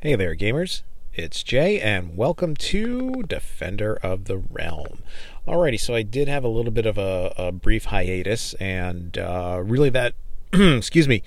Hey 0.00 0.14
there, 0.14 0.36
gamers. 0.36 0.82
It's 1.12 1.42
Jay, 1.42 1.80
and 1.80 2.16
welcome 2.16 2.54
to 2.54 3.24
Defender 3.24 3.98
of 4.00 4.26
the 4.26 4.36
Realm. 4.36 5.02
Alrighty, 5.44 5.80
so 5.80 5.92
I 5.92 6.02
did 6.02 6.28
have 6.28 6.44
a 6.44 6.48
little 6.48 6.70
bit 6.70 6.86
of 6.86 6.98
a, 6.98 7.34
a 7.36 7.50
brief 7.50 7.86
hiatus, 7.86 8.54
and 8.60 9.18
uh, 9.18 9.60
really 9.60 9.90
that, 9.90 10.14
excuse 10.52 11.08
me, 11.08 11.24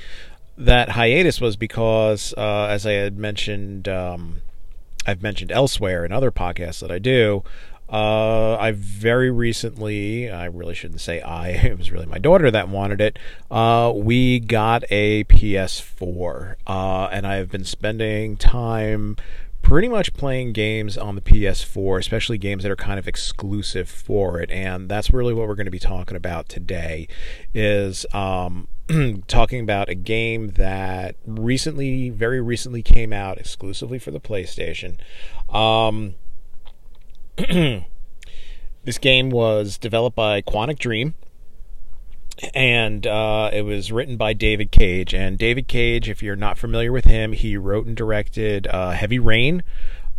that 0.58 0.92
hiatus 0.92 1.42
was 1.42 1.58
because, 1.58 2.34
uh, 2.38 2.68
as 2.68 2.86
I 2.86 2.94
had 2.94 3.18
mentioned, 3.18 3.90
um, 3.90 4.38
I've 5.06 5.22
mentioned 5.22 5.52
elsewhere 5.52 6.06
in 6.06 6.14
other 6.14 6.32
podcasts 6.32 6.80
that 6.80 6.92
I 6.92 7.00
do, 7.00 7.44
uh, 7.92 8.56
I 8.56 8.72
very 8.72 9.30
recently, 9.30 10.30
I 10.30 10.46
really 10.46 10.76
shouldn't 10.76 11.02
say 11.02 11.22
I, 11.22 11.50
it 11.50 11.78
was 11.78 11.92
really 11.92 12.06
my 12.06 12.20
daughter 12.20 12.50
that 12.50 12.70
wanted 12.70 13.02
it. 13.02 13.20
Uh, 13.50 13.92
we 13.94 14.40
got 14.40 14.84
a 14.90 15.26
PS4, 15.26 16.56
uh, 16.66 17.10
and 17.12 17.28
I 17.28 17.36
have 17.36 17.50
been 17.50 17.66
spending 17.66 18.38
time 18.38 19.18
pretty 19.62 19.88
much 19.88 20.14
playing 20.14 20.54
games 20.54 20.98
on 20.98 21.16
the 21.16 21.22
PS4, 21.22 22.00
especially 22.00 22.38
games 22.38 22.64
that 22.64 22.72
are 22.72 22.76
kind 22.76 22.98
of 22.98 23.08
exclusive 23.08 23.90
for 23.90 24.40
it. 24.40 24.50
And 24.52 24.90
that's 24.90 25.12
really 25.12 25.34
what 25.34 25.48
we're 25.48 25.56
going 25.56 25.66
to 25.66 25.72
be 25.72 25.80
talking 25.80 26.18
about 26.18 26.50
today 26.50 27.08
is 27.54 28.06
um, 28.14 28.68
talking 29.28 29.62
about 29.62 29.90
a 29.90 29.96
game 29.96 30.52
that 30.52 31.16
recently, 31.26 32.10
very 32.10 32.42
recently 32.42 32.82
came 32.82 33.14
out 33.14 33.38
exclusively 33.38 34.00
for 34.00 34.12
the 34.12 34.20
PlayStation. 34.20 34.98
Um, 35.54 36.16
this 38.84 38.98
game 39.00 39.30
was 39.30 39.78
developed 39.78 40.16
by 40.16 40.42
Quantic 40.42 40.80
Dream, 40.80 41.14
and 42.54 43.06
uh, 43.08 43.50
it 43.54 43.64
was 43.64 43.92
written 43.92 44.18
by 44.18 44.34
David 44.34 44.72
Cage. 44.72 45.14
And 45.14 45.38
David 45.38 45.68
Cage, 45.68 46.10
if 46.10 46.22
you're 46.22 46.36
not 46.36 46.58
familiar 46.58 46.92
with 46.92 47.06
him, 47.06 47.34
he 47.34 47.58
wrote 47.58 47.86
and 47.86 47.96
directed 47.96 48.68
uh, 48.68 48.92
Heavy 48.92 49.20
Rain. 49.20 49.64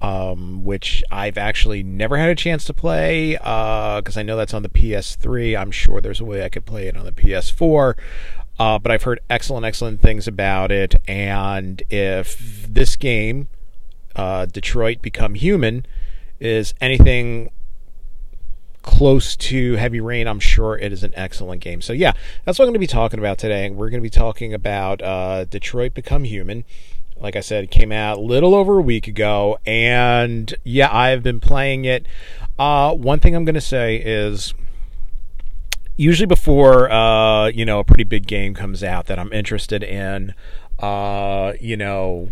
Um, 0.00 0.64
which 0.64 1.04
I've 1.12 1.38
actually 1.38 1.84
never 1.84 2.16
had 2.16 2.28
a 2.28 2.34
chance 2.34 2.64
to 2.64 2.74
play 2.74 3.34
because 3.34 4.16
uh, 4.16 4.20
I 4.20 4.24
know 4.24 4.36
that's 4.36 4.52
on 4.52 4.64
the 4.64 4.68
PS3. 4.68 5.56
I'm 5.56 5.70
sure 5.70 6.00
there's 6.00 6.18
a 6.18 6.24
way 6.24 6.44
I 6.44 6.48
could 6.48 6.66
play 6.66 6.88
it 6.88 6.96
on 6.96 7.04
the 7.04 7.12
PS4. 7.12 7.94
Uh, 8.58 8.78
but 8.78 8.92
I've 8.92 9.04
heard 9.04 9.20
excellent, 9.30 9.64
excellent 9.64 10.00
things 10.00 10.26
about 10.26 10.70
it. 10.70 10.96
And 11.06 11.82
if 11.88 12.66
this 12.68 12.96
game, 12.96 13.48
uh, 14.14 14.46
Detroit 14.46 15.02
Become 15.02 15.34
Human, 15.34 15.86
is 16.42 16.74
anything 16.80 17.50
close 18.82 19.36
to 19.36 19.76
Heavy 19.76 20.00
Rain, 20.00 20.26
I'm 20.26 20.40
sure 20.40 20.76
it 20.76 20.92
is 20.92 21.04
an 21.04 21.12
excellent 21.14 21.62
game. 21.62 21.80
So, 21.80 21.92
yeah, 21.92 22.12
that's 22.44 22.58
what 22.58 22.64
I'm 22.64 22.68
going 22.68 22.74
to 22.74 22.80
be 22.80 22.86
talking 22.86 23.18
about 23.18 23.38
today. 23.38 23.70
We're 23.70 23.90
going 23.90 24.00
to 24.00 24.06
be 24.06 24.10
talking 24.10 24.52
about 24.52 25.00
uh, 25.02 25.44
Detroit 25.44 25.94
Become 25.94 26.24
Human. 26.24 26.64
Like 27.16 27.36
I 27.36 27.40
said, 27.40 27.64
it 27.64 27.70
came 27.70 27.92
out 27.92 28.18
a 28.18 28.20
little 28.20 28.54
over 28.54 28.78
a 28.78 28.82
week 28.82 29.06
ago, 29.06 29.58
and 29.64 30.52
yeah, 30.64 30.92
I've 30.92 31.22
been 31.22 31.38
playing 31.38 31.84
it. 31.84 32.06
Uh, 32.58 32.94
one 32.94 33.20
thing 33.20 33.36
I'm 33.36 33.44
going 33.44 33.54
to 33.54 33.60
say 33.60 33.96
is 33.96 34.54
usually 35.96 36.26
before 36.26 36.90
uh, 36.90 37.46
you 37.48 37.64
know 37.64 37.78
a 37.78 37.84
pretty 37.84 38.02
big 38.04 38.26
game 38.26 38.54
comes 38.54 38.82
out 38.82 39.06
that 39.06 39.20
I'm 39.20 39.32
interested 39.32 39.84
in, 39.84 40.34
uh, 40.80 41.52
you 41.60 41.76
know, 41.76 42.30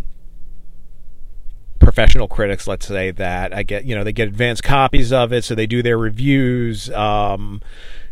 professional 1.81 2.29
critics, 2.29 2.69
let's 2.69 2.87
say 2.87 3.11
that 3.11 3.53
I 3.53 3.65
get, 3.65 3.85
you 3.85 3.97
know, 3.97 4.05
they 4.05 4.13
get 4.13 4.29
advanced 4.29 4.63
copies 4.63 5.13
of 5.13 5.33
it, 5.33 5.43
so 5.43 5.55
they 5.55 5.67
do 5.67 5.83
their 5.83 5.99
reviews. 5.99 6.91
Um, 6.91 7.61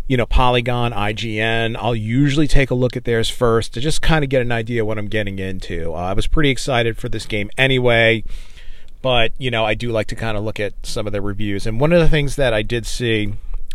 you 0.09 0.17
know, 0.17 0.27
Polygon, 0.27 0.93
IGN. 0.93 1.77
I'll 1.79 1.95
usually 1.95 2.49
take 2.49 2.71
a 2.71 2.75
look 2.75 2.97
at 2.97 3.05
theirs 3.05 3.29
first 3.29 3.75
to 3.75 3.81
just 3.81 4.01
kind 4.01 4.25
of 4.25 4.31
get 4.31 4.41
an 4.41 4.51
idea 4.51 4.85
what 4.85 4.99
I'm 4.99 5.09
getting 5.09 5.39
into. 5.39 5.93
Uh, 5.93 5.99
I 5.99 6.13
was 6.15 6.27
pretty 6.27 6.49
excited 6.49 6.97
for 6.97 7.11
this 7.11 7.27
game 7.27 7.51
anyway, 7.59 8.25
but 9.03 9.33
you 9.39 9.51
know, 9.51 9.67
I 9.67 9.75
do 9.75 9.93
like 9.93 10.07
to 10.09 10.17
kind 10.17 10.37
of 10.37 10.43
look 10.43 10.59
at 10.59 10.73
some 10.83 11.07
of 11.07 11.13
the 11.13 11.21
reviews. 11.21 11.67
And 11.67 11.79
one 11.79 11.93
of 11.93 12.01
the 12.01 12.09
things 12.09 12.37
that 12.37 12.55
I 12.55 12.63
did 12.63 12.87
see 12.87 13.35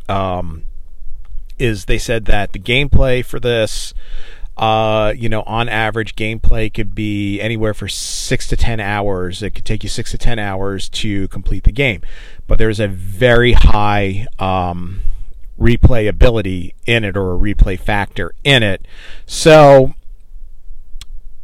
um, 0.10 0.64
is 1.60 1.86
they 1.86 2.00
said 2.00 2.26
that 2.26 2.52
the 2.52 2.60
gameplay 2.60 3.24
for 3.24 3.40
this 3.40 3.94
uh, 4.58 5.14
you 5.16 5.30
know, 5.30 5.42
on 5.44 5.68
average, 5.68 6.16
gameplay 6.16 6.74
could 6.74 6.94
be 6.94 7.42
anywhere 7.42 7.74
for 7.74 7.88
six 7.88 8.48
to 8.48 8.56
ten 8.56 8.80
hours. 8.80 9.42
It 9.42 9.52
could 9.52 9.66
take 9.66 9.84
you 9.84 9.90
six 9.90 10.12
to 10.12 10.18
ten 10.18 10.40
hours 10.40 10.90
to 10.90 11.28
complete 11.30 11.64
the 11.64 11.72
game, 11.72 12.02
but 12.48 12.58
there's 12.58 12.80
a 12.80 12.88
very 12.88 13.54
high 13.54 14.28
um, 14.40 15.02
replayability 15.60 16.74
in 16.86 17.04
it, 17.04 17.18
or 17.18 17.34
a 17.34 17.38
replay 17.38 17.80
factor 17.80 18.34
in 18.44 18.64
it. 18.64 18.88
So 19.26 19.94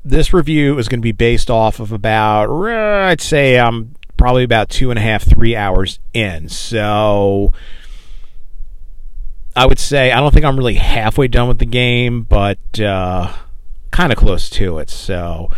this 0.05 0.33
review 0.33 0.77
is 0.77 0.87
going 0.87 0.99
to 1.01 1.03
be 1.03 1.11
based 1.11 1.49
off 1.49 1.79
of 1.79 1.91
about, 1.91 2.49
I'd 2.49 3.21
say, 3.21 3.59
I'm 3.59 3.95
probably 4.17 4.43
about 4.43 4.69
two 4.69 4.89
and 4.91 4.99
a 4.99 5.01
half, 5.01 5.23
three 5.23 5.55
hours 5.55 5.99
in. 6.13 6.49
So 6.49 7.51
I 9.55 9.65
would 9.65 9.79
say 9.79 10.11
I 10.11 10.19
don't 10.19 10.33
think 10.33 10.45
I'm 10.45 10.57
really 10.57 10.75
halfway 10.75 11.27
done 11.27 11.47
with 11.47 11.59
the 11.59 11.65
game, 11.65 12.23
but 12.23 12.79
uh, 12.79 13.33
kind 13.91 14.11
of 14.11 14.17
close 14.17 14.49
to 14.51 14.79
it. 14.79 14.89
So 14.89 15.49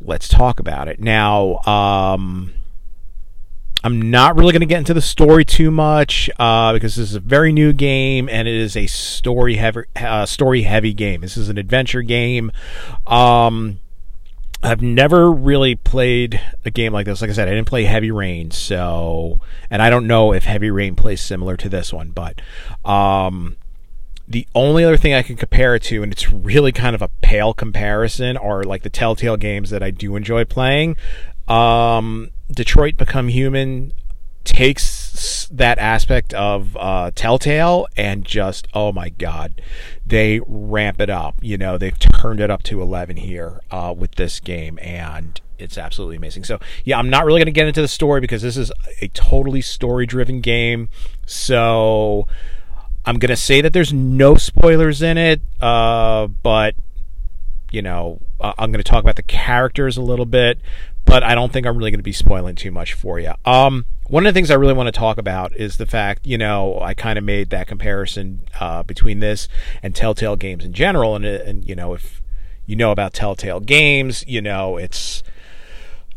let's 0.00 0.28
talk 0.28 0.60
about 0.60 0.88
it 0.88 1.00
now. 1.00 1.58
Um, 1.58 2.54
I'm 3.84 4.10
not 4.10 4.36
really 4.36 4.52
going 4.52 4.60
to 4.60 4.66
get 4.66 4.78
into 4.78 4.94
the 4.94 5.00
story 5.02 5.44
too 5.44 5.70
much 5.70 6.30
uh, 6.38 6.72
because 6.72 6.94
this 6.96 7.10
is 7.10 7.14
a 7.16 7.20
very 7.20 7.52
new 7.52 7.72
game 7.72 8.28
and 8.28 8.46
it 8.46 8.54
is 8.54 8.76
a 8.76 8.86
story 8.86 9.56
heavy 9.56 9.82
uh, 9.96 10.24
story 10.24 10.62
heavy 10.62 10.92
game. 10.92 11.20
This 11.20 11.36
is 11.36 11.48
an 11.48 11.58
adventure 11.58 12.02
game. 12.02 12.52
Um, 13.06 13.80
I've 14.62 14.80
never 14.80 15.30
really 15.30 15.74
played 15.74 16.40
a 16.64 16.70
game 16.70 16.92
like 16.92 17.06
this. 17.06 17.20
Like 17.20 17.30
I 17.30 17.32
said, 17.32 17.48
I 17.48 17.52
didn't 17.52 17.66
play 17.66 17.84
Heavy 17.84 18.12
Rain, 18.12 18.52
so 18.52 19.40
and 19.70 19.82
I 19.82 19.90
don't 19.90 20.06
know 20.06 20.32
if 20.32 20.44
Heavy 20.44 20.70
Rain 20.70 20.94
plays 20.94 21.20
similar 21.20 21.56
to 21.56 21.68
this 21.68 21.92
one, 21.92 22.10
but 22.10 22.40
um, 22.84 23.56
the 24.28 24.46
only 24.54 24.84
other 24.84 24.96
thing 24.96 25.14
I 25.14 25.22
can 25.22 25.36
compare 25.36 25.74
it 25.74 25.82
to, 25.84 26.02
and 26.04 26.12
it's 26.12 26.30
really 26.30 26.70
kind 26.70 26.94
of 26.94 27.02
a 27.02 27.08
pale 27.08 27.52
comparison, 27.52 28.36
are 28.36 28.62
like 28.62 28.82
the 28.84 28.90
Telltale 28.90 29.36
games 29.36 29.70
that 29.70 29.82
I 29.82 29.90
do 29.90 30.14
enjoy 30.14 30.44
playing. 30.44 30.96
Um, 31.48 32.30
Detroit 32.50 32.96
Become 32.96 33.28
Human 33.28 33.92
takes 34.44 35.01
that 35.50 35.78
aspect 35.78 36.32
of 36.34 36.76
uh, 36.76 37.10
Telltale 37.14 37.86
and 37.96 38.24
just 38.24 38.66
oh 38.74 38.92
my 38.92 39.10
god, 39.10 39.60
they 40.06 40.40
ramp 40.46 41.00
it 41.00 41.10
up. 41.10 41.36
You 41.40 41.58
know, 41.58 41.78
they've 41.78 41.98
turned 41.98 42.40
it 42.40 42.50
up 42.50 42.62
to 42.64 42.80
eleven 42.80 43.16
here 43.16 43.60
uh, 43.70 43.94
with 43.96 44.14
this 44.16 44.40
game, 44.40 44.78
and 44.80 45.40
it's 45.58 45.78
absolutely 45.78 46.16
amazing. 46.16 46.44
So 46.44 46.58
yeah, 46.84 46.98
I'm 46.98 47.10
not 47.10 47.24
really 47.24 47.38
going 47.38 47.46
to 47.46 47.52
get 47.52 47.68
into 47.68 47.82
the 47.82 47.88
story 47.88 48.20
because 48.20 48.42
this 48.42 48.56
is 48.56 48.72
a 49.00 49.08
totally 49.08 49.60
story 49.60 50.06
driven 50.06 50.40
game. 50.40 50.88
So 51.26 52.26
I'm 53.04 53.18
going 53.18 53.30
to 53.30 53.36
say 53.36 53.60
that 53.60 53.72
there's 53.72 53.92
no 53.92 54.36
spoilers 54.36 55.02
in 55.02 55.18
it, 55.18 55.40
uh, 55.60 56.26
but 56.26 56.74
you 57.70 57.82
know, 57.82 58.20
I'm 58.40 58.70
going 58.70 58.82
to 58.82 58.88
talk 58.88 59.02
about 59.02 59.16
the 59.16 59.22
characters 59.22 59.96
a 59.96 60.02
little 60.02 60.26
bit 60.26 60.58
but 61.04 61.22
I 61.22 61.34
don't 61.34 61.52
think 61.52 61.66
I'm 61.66 61.76
really 61.76 61.90
going 61.90 61.98
to 61.98 62.04
be 62.04 62.12
spoiling 62.12 62.54
too 62.54 62.70
much 62.70 62.94
for 62.94 63.18
you. 63.18 63.32
Um, 63.44 63.86
one 64.06 64.26
of 64.26 64.34
the 64.34 64.38
things 64.38 64.50
I 64.50 64.54
really 64.54 64.74
want 64.74 64.88
to 64.88 64.92
talk 64.92 65.18
about 65.18 65.54
is 65.56 65.76
the 65.76 65.86
fact, 65.86 66.26
you 66.26 66.38
know, 66.38 66.78
I 66.80 66.94
kind 66.94 67.18
of 67.18 67.24
made 67.24 67.50
that 67.50 67.66
comparison 67.66 68.42
uh, 68.60 68.82
between 68.82 69.20
this 69.20 69.48
and 69.82 69.94
Telltale 69.94 70.36
games 70.36 70.64
in 70.64 70.72
general, 70.72 71.16
and 71.16 71.24
and 71.24 71.68
you 71.68 71.74
know, 71.74 71.94
if 71.94 72.20
you 72.66 72.76
know 72.76 72.92
about 72.92 73.12
Telltale 73.14 73.60
games, 73.60 74.24
you 74.26 74.40
know 74.40 74.76
it's 74.76 75.22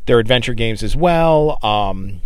they're 0.06 0.20
adventure 0.20 0.54
games 0.54 0.84
as 0.84 0.96
well. 0.96 1.58
Um, 1.64 2.22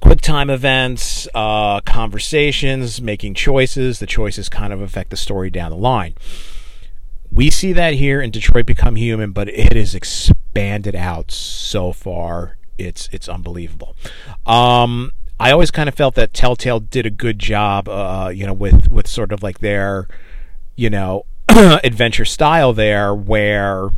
quick 0.00 0.20
time 0.20 0.50
events, 0.50 1.28
uh, 1.34 1.80
conversations, 1.80 3.00
making 3.00 3.34
choices. 3.34 3.98
The 3.98 4.06
choices 4.06 4.48
kind 4.48 4.72
of 4.72 4.80
affect 4.80 5.10
the 5.10 5.16
story 5.16 5.50
down 5.50 5.70
the 5.70 5.76
line. 5.76 6.14
We 7.32 7.48
see 7.48 7.72
that 7.72 7.94
here 7.94 8.20
in 8.20 8.30
Detroit 8.30 8.66
Become 8.66 8.96
Human, 8.96 9.32
but 9.32 9.48
it 9.48 9.74
is 9.74 9.94
expanded 9.94 10.94
out 10.94 11.30
so 11.30 11.92
far. 11.92 12.58
It's 12.76 13.08
it's 13.10 13.26
unbelievable. 13.26 13.96
Um, 14.44 15.12
I 15.40 15.50
always 15.50 15.70
kind 15.70 15.88
of 15.88 15.94
felt 15.94 16.14
that 16.16 16.34
Telltale 16.34 16.80
did 16.80 17.06
a 17.06 17.10
good 17.10 17.38
job, 17.38 17.88
uh, 17.88 18.30
you 18.34 18.46
know, 18.46 18.52
with 18.52 18.88
with 18.88 19.08
sort 19.08 19.32
of 19.32 19.42
like 19.42 19.60
their, 19.60 20.08
you 20.76 20.90
know, 20.90 21.24
adventure 21.48 22.26
style 22.26 22.74
there, 22.74 23.14
where 23.14 23.88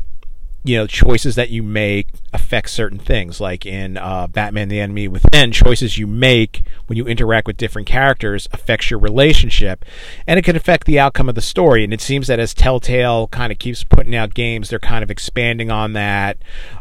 you 0.64 0.78
know 0.78 0.86
choices 0.86 1.34
that 1.34 1.50
you 1.50 1.62
make 1.62 2.08
affect 2.32 2.70
certain 2.70 2.98
things. 2.98 3.40
Like 3.40 3.66
in 3.66 3.96
uh, 3.98 4.26
batman 4.26 4.68
the 4.68 4.80
enemy 4.80 5.06
within 5.06 5.52
choices 5.52 5.98
you 5.98 6.06
make 6.06 6.62
when 6.86 6.96
you 6.96 7.06
interact 7.06 7.46
with 7.46 7.56
different 7.56 7.86
characters 7.86 8.48
affects 8.52 8.90
your 8.90 8.98
relationship 8.98 9.84
and 10.26 10.38
it 10.38 10.42
can 10.42 10.56
affect 10.56 10.86
the 10.86 10.98
outcome 10.98 11.28
of 11.28 11.34
the 11.34 11.42
story. 11.42 11.84
And 11.84 11.92
it 11.92 12.00
seems 12.00 12.26
that 12.26 12.40
as 12.40 12.54
telltale 12.54 13.28
kind 13.28 13.52
of 13.52 13.58
keeps 13.58 13.84
putting 13.84 14.16
out 14.16 14.34
games 14.34 14.70
they're 14.70 14.78
kind 14.78 15.04
of 15.04 15.10
expanding 15.10 15.70
on 15.70 15.92
that 15.92 16.38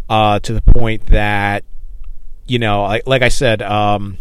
uh, 0.09 0.39
to 0.39 0.53
the 0.53 0.61
point 0.61 1.07
that 1.07 1.63
you 2.47 2.59
know 2.59 2.83
like, 2.83 3.07
like 3.07 3.21
i 3.21 3.29
said 3.29 3.61
um, 3.61 4.17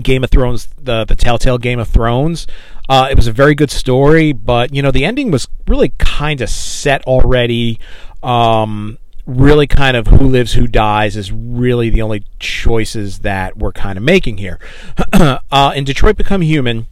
Game 0.00 0.24
of 0.24 0.30
Thrones, 0.30 0.68
the 0.80 1.04
the 1.04 1.14
Telltale 1.14 1.58
Game 1.58 1.78
of 1.78 1.88
Thrones. 1.88 2.46
Uh, 2.88 3.08
it 3.10 3.16
was 3.16 3.26
a 3.26 3.32
very 3.32 3.54
good 3.54 3.70
story, 3.70 4.32
but 4.32 4.74
you 4.74 4.82
know 4.82 4.90
the 4.90 5.04
ending 5.04 5.30
was 5.30 5.48
really 5.66 5.92
kind 5.98 6.40
of 6.40 6.48
set 6.48 7.02
already. 7.04 7.78
Um, 8.22 8.98
really 9.26 9.66
kind 9.66 9.96
of 9.96 10.06
who 10.06 10.28
lives, 10.28 10.52
who 10.52 10.66
dies 10.66 11.16
is 11.16 11.32
really 11.32 11.88
the 11.90 12.02
only 12.02 12.24
choices 12.38 13.20
that 13.20 13.56
we're 13.56 13.72
kind 13.72 13.96
of 13.96 14.04
making 14.04 14.38
here. 14.38 14.58
uh, 15.12 15.72
in 15.74 15.84
Detroit 15.84 16.16
Become 16.16 16.42
Human, 16.42 16.86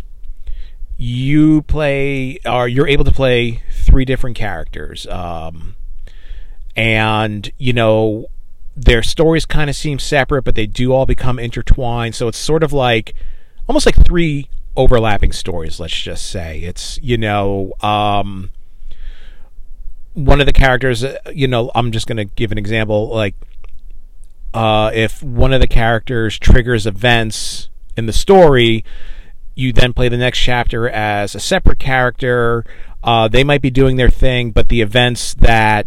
you 0.96 1.62
play, 1.62 2.38
or 2.46 2.68
you're 2.68 2.88
able 2.88 3.04
to 3.04 3.10
play 3.10 3.62
three 3.70 4.04
different 4.04 4.36
characters. 4.36 5.06
Um, 5.08 5.74
and, 6.74 7.50
you 7.58 7.72
know, 7.72 8.28
their 8.84 9.02
stories 9.02 9.46
kind 9.46 9.70
of 9.70 9.76
seem 9.76 9.98
separate, 9.98 10.42
but 10.42 10.54
they 10.54 10.66
do 10.66 10.92
all 10.92 11.06
become 11.06 11.38
intertwined. 11.38 12.14
So 12.14 12.28
it's 12.28 12.38
sort 12.38 12.62
of 12.62 12.72
like 12.72 13.14
almost 13.68 13.86
like 13.86 14.04
three 14.04 14.48
overlapping 14.76 15.32
stories, 15.32 15.78
let's 15.78 15.98
just 16.00 16.28
say. 16.30 16.60
It's, 16.60 16.98
you 17.02 17.18
know, 17.18 17.72
um, 17.80 18.50
one 20.14 20.40
of 20.40 20.46
the 20.46 20.52
characters, 20.52 21.04
uh, 21.04 21.18
you 21.32 21.46
know, 21.46 21.70
I'm 21.74 21.92
just 21.92 22.06
going 22.06 22.16
to 22.16 22.24
give 22.24 22.52
an 22.52 22.58
example. 22.58 23.08
Like, 23.08 23.34
uh, 24.54 24.90
if 24.92 25.22
one 25.22 25.52
of 25.52 25.60
the 25.60 25.68
characters 25.68 26.38
triggers 26.38 26.86
events 26.86 27.68
in 27.96 28.06
the 28.06 28.12
story, 28.12 28.84
you 29.54 29.72
then 29.72 29.92
play 29.92 30.08
the 30.08 30.16
next 30.16 30.38
chapter 30.38 30.88
as 30.88 31.34
a 31.34 31.40
separate 31.40 31.78
character. 31.78 32.64
Uh, 33.04 33.28
they 33.28 33.44
might 33.44 33.62
be 33.62 33.70
doing 33.70 33.96
their 33.96 34.10
thing, 34.10 34.50
but 34.50 34.68
the 34.68 34.80
events 34.80 35.34
that 35.34 35.86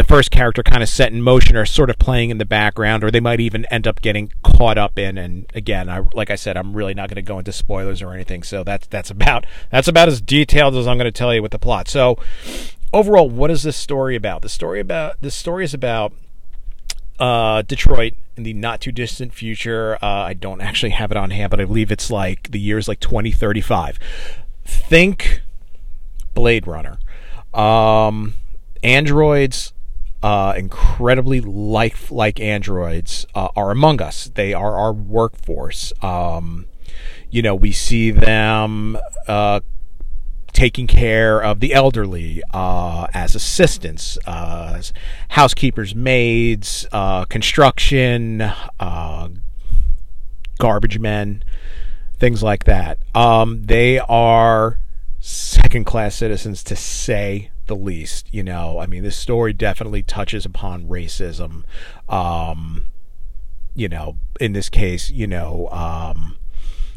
the 0.00 0.06
first 0.06 0.30
character 0.30 0.62
kind 0.62 0.82
of 0.82 0.88
set 0.88 1.12
in 1.12 1.20
motion 1.20 1.56
are 1.56 1.66
sort 1.66 1.90
of 1.90 1.98
playing 1.98 2.30
in 2.30 2.38
the 2.38 2.46
background, 2.46 3.04
or 3.04 3.10
they 3.10 3.20
might 3.20 3.38
even 3.38 3.66
end 3.66 3.86
up 3.86 4.00
getting 4.00 4.32
caught 4.42 4.78
up 4.78 4.98
in. 4.98 5.18
And 5.18 5.44
again, 5.54 5.90
I 5.90 6.00
like 6.14 6.30
I 6.30 6.36
said, 6.36 6.56
I'm 6.56 6.72
really 6.72 6.94
not 6.94 7.10
going 7.10 7.16
to 7.16 7.22
go 7.22 7.38
into 7.38 7.52
spoilers 7.52 8.00
or 8.00 8.14
anything. 8.14 8.42
So 8.42 8.64
that's 8.64 8.86
that's 8.86 9.10
about 9.10 9.44
that's 9.70 9.88
about 9.88 10.08
as 10.08 10.22
detailed 10.22 10.74
as 10.76 10.86
I'm 10.86 10.96
going 10.96 11.04
to 11.04 11.12
tell 11.12 11.34
you 11.34 11.42
with 11.42 11.52
the 11.52 11.58
plot. 11.58 11.86
So 11.86 12.18
overall, 12.94 13.28
what 13.28 13.50
is 13.50 13.62
this 13.62 13.76
story 13.76 14.16
about? 14.16 14.40
The 14.40 14.48
story 14.48 14.80
about 14.80 15.20
this 15.20 15.34
story 15.34 15.64
is 15.64 15.74
about 15.74 16.14
uh, 17.18 17.60
Detroit 17.60 18.14
in 18.38 18.44
the 18.44 18.54
not 18.54 18.80
too 18.80 18.92
distant 18.92 19.34
future. 19.34 19.98
Uh, 20.00 20.06
I 20.06 20.32
don't 20.32 20.62
actually 20.62 20.90
have 20.90 21.10
it 21.10 21.18
on 21.18 21.28
hand, 21.28 21.50
but 21.50 21.60
I 21.60 21.66
believe 21.66 21.92
it's 21.92 22.10
like 22.10 22.50
the 22.52 22.58
year's 22.58 22.88
like 22.88 23.00
2035. 23.00 23.98
Think 24.64 25.42
Blade 26.32 26.66
Runner. 26.66 26.98
Um, 27.52 28.32
androids 28.82 29.74
uh, 30.22 30.54
incredibly 30.56 31.40
lifelike 31.40 32.40
androids 32.40 33.26
uh, 33.34 33.48
are 33.56 33.70
among 33.70 34.02
us. 34.02 34.30
They 34.34 34.52
are 34.52 34.76
our 34.76 34.92
workforce. 34.92 35.92
Um, 36.02 36.66
you 37.30 37.42
know, 37.42 37.54
we 37.54 37.72
see 37.72 38.10
them 38.10 38.98
uh, 39.26 39.60
taking 40.52 40.86
care 40.86 41.42
of 41.42 41.60
the 41.60 41.72
elderly 41.72 42.42
uh, 42.52 43.06
as 43.14 43.34
assistants, 43.34 44.18
uh, 44.26 44.74
as 44.76 44.92
housekeepers, 45.30 45.94
maids, 45.94 46.86
uh, 46.92 47.24
construction, 47.24 48.50
garbage 50.58 50.98
men, 50.98 51.42
things 52.18 52.42
like 52.42 52.64
that. 52.64 52.98
Um, 53.14 53.62
they 53.62 53.98
are 53.98 54.78
second 55.20 55.84
class 55.84 56.14
citizens 56.16 56.64
to 56.64 56.74
say 56.74 57.50
the 57.66 57.76
least. 57.76 58.32
You 58.32 58.42
know, 58.42 58.78
I 58.78 58.86
mean, 58.86 59.02
this 59.02 59.16
story 59.16 59.52
definitely 59.52 60.02
touches 60.02 60.44
upon 60.44 60.88
racism. 60.88 61.64
Um, 62.08 62.86
you 63.74 63.88
know, 63.88 64.16
in 64.40 64.52
this 64.52 64.68
case, 64.68 65.10
you 65.10 65.26
know, 65.26 65.68
um, 65.70 66.36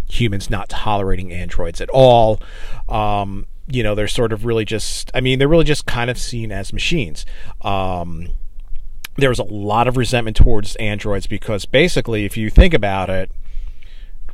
humans 0.10 0.50
not 0.50 0.70
tolerating 0.70 1.32
androids 1.32 1.82
at 1.82 1.90
all. 1.90 2.42
Um, 2.90 3.46
you 3.68 3.84
know, 3.84 3.96
they're 3.96 4.08
sort 4.08 4.34
of 4.34 4.46
really 4.46 4.66
just, 4.66 5.12
I 5.14 5.22
mean, 5.22 5.40
they're 5.40 5.48
really 5.48 5.64
just 5.64 5.86
kind 5.86 6.10
of 6.10 6.18
seen 6.18 6.52
as 6.52 6.74
machines. 6.74 7.26
Um, 7.62 8.30
there's 9.16 9.40
a 9.40 9.44
lot 9.44 9.88
of 9.88 9.96
resentment 9.96 10.36
towards 10.36 10.76
androids 10.78 11.28
because 11.28 11.66
basically, 11.66 12.26
if 12.26 12.36
you 12.36 12.50
think 12.50 12.74
about 12.74 13.10
it, 13.10 13.30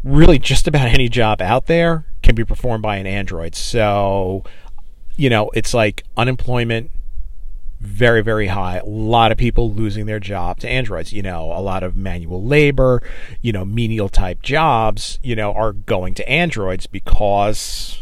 really 0.04 0.40
just 0.40 0.68
about 0.68 0.88
any 0.88 1.10
job 1.10 1.42
out 1.42 1.68
there 1.68 2.06
can 2.24 2.36
be 2.36 2.46
performed 2.46 2.82
by 2.82 2.98
an 2.98 3.08
android. 3.08 3.56
So 3.56 4.44
you 5.16 5.30
know, 5.30 5.50
it's 5.54 5.74
like 5.74 6.04
unemployment 6.16 6.92
very 7.80 8.22
very 8.22 8.48
high. 8.48 8.78
A 8.78 8.86
lot 8.86 9.32
of 9.32 9.38
people 9.38 9.72
losing 9.72 10.06
their 10.06 10.20
job 10.20 10.60
to 10.60 10.70
androids. 10.70 11.14
You 11.14 11.22
know 11.22 11.52
a 11.52 11.62
lot 11.62 11.84
of 11.84 11.96
manual 11.96 12.44
labor 12.44 13.02
you 13.42 13.52
know 13.52 13.66
menial 13.66 14.10
type 14.10 14.42
jobs 14.42 15.20
you 15.24 15.36
know 15.36 15.54
are 15.54 15.74
going 15.74 16.14
to 16.16 16.30
androids 16.30 16.88
because 16.88 18.02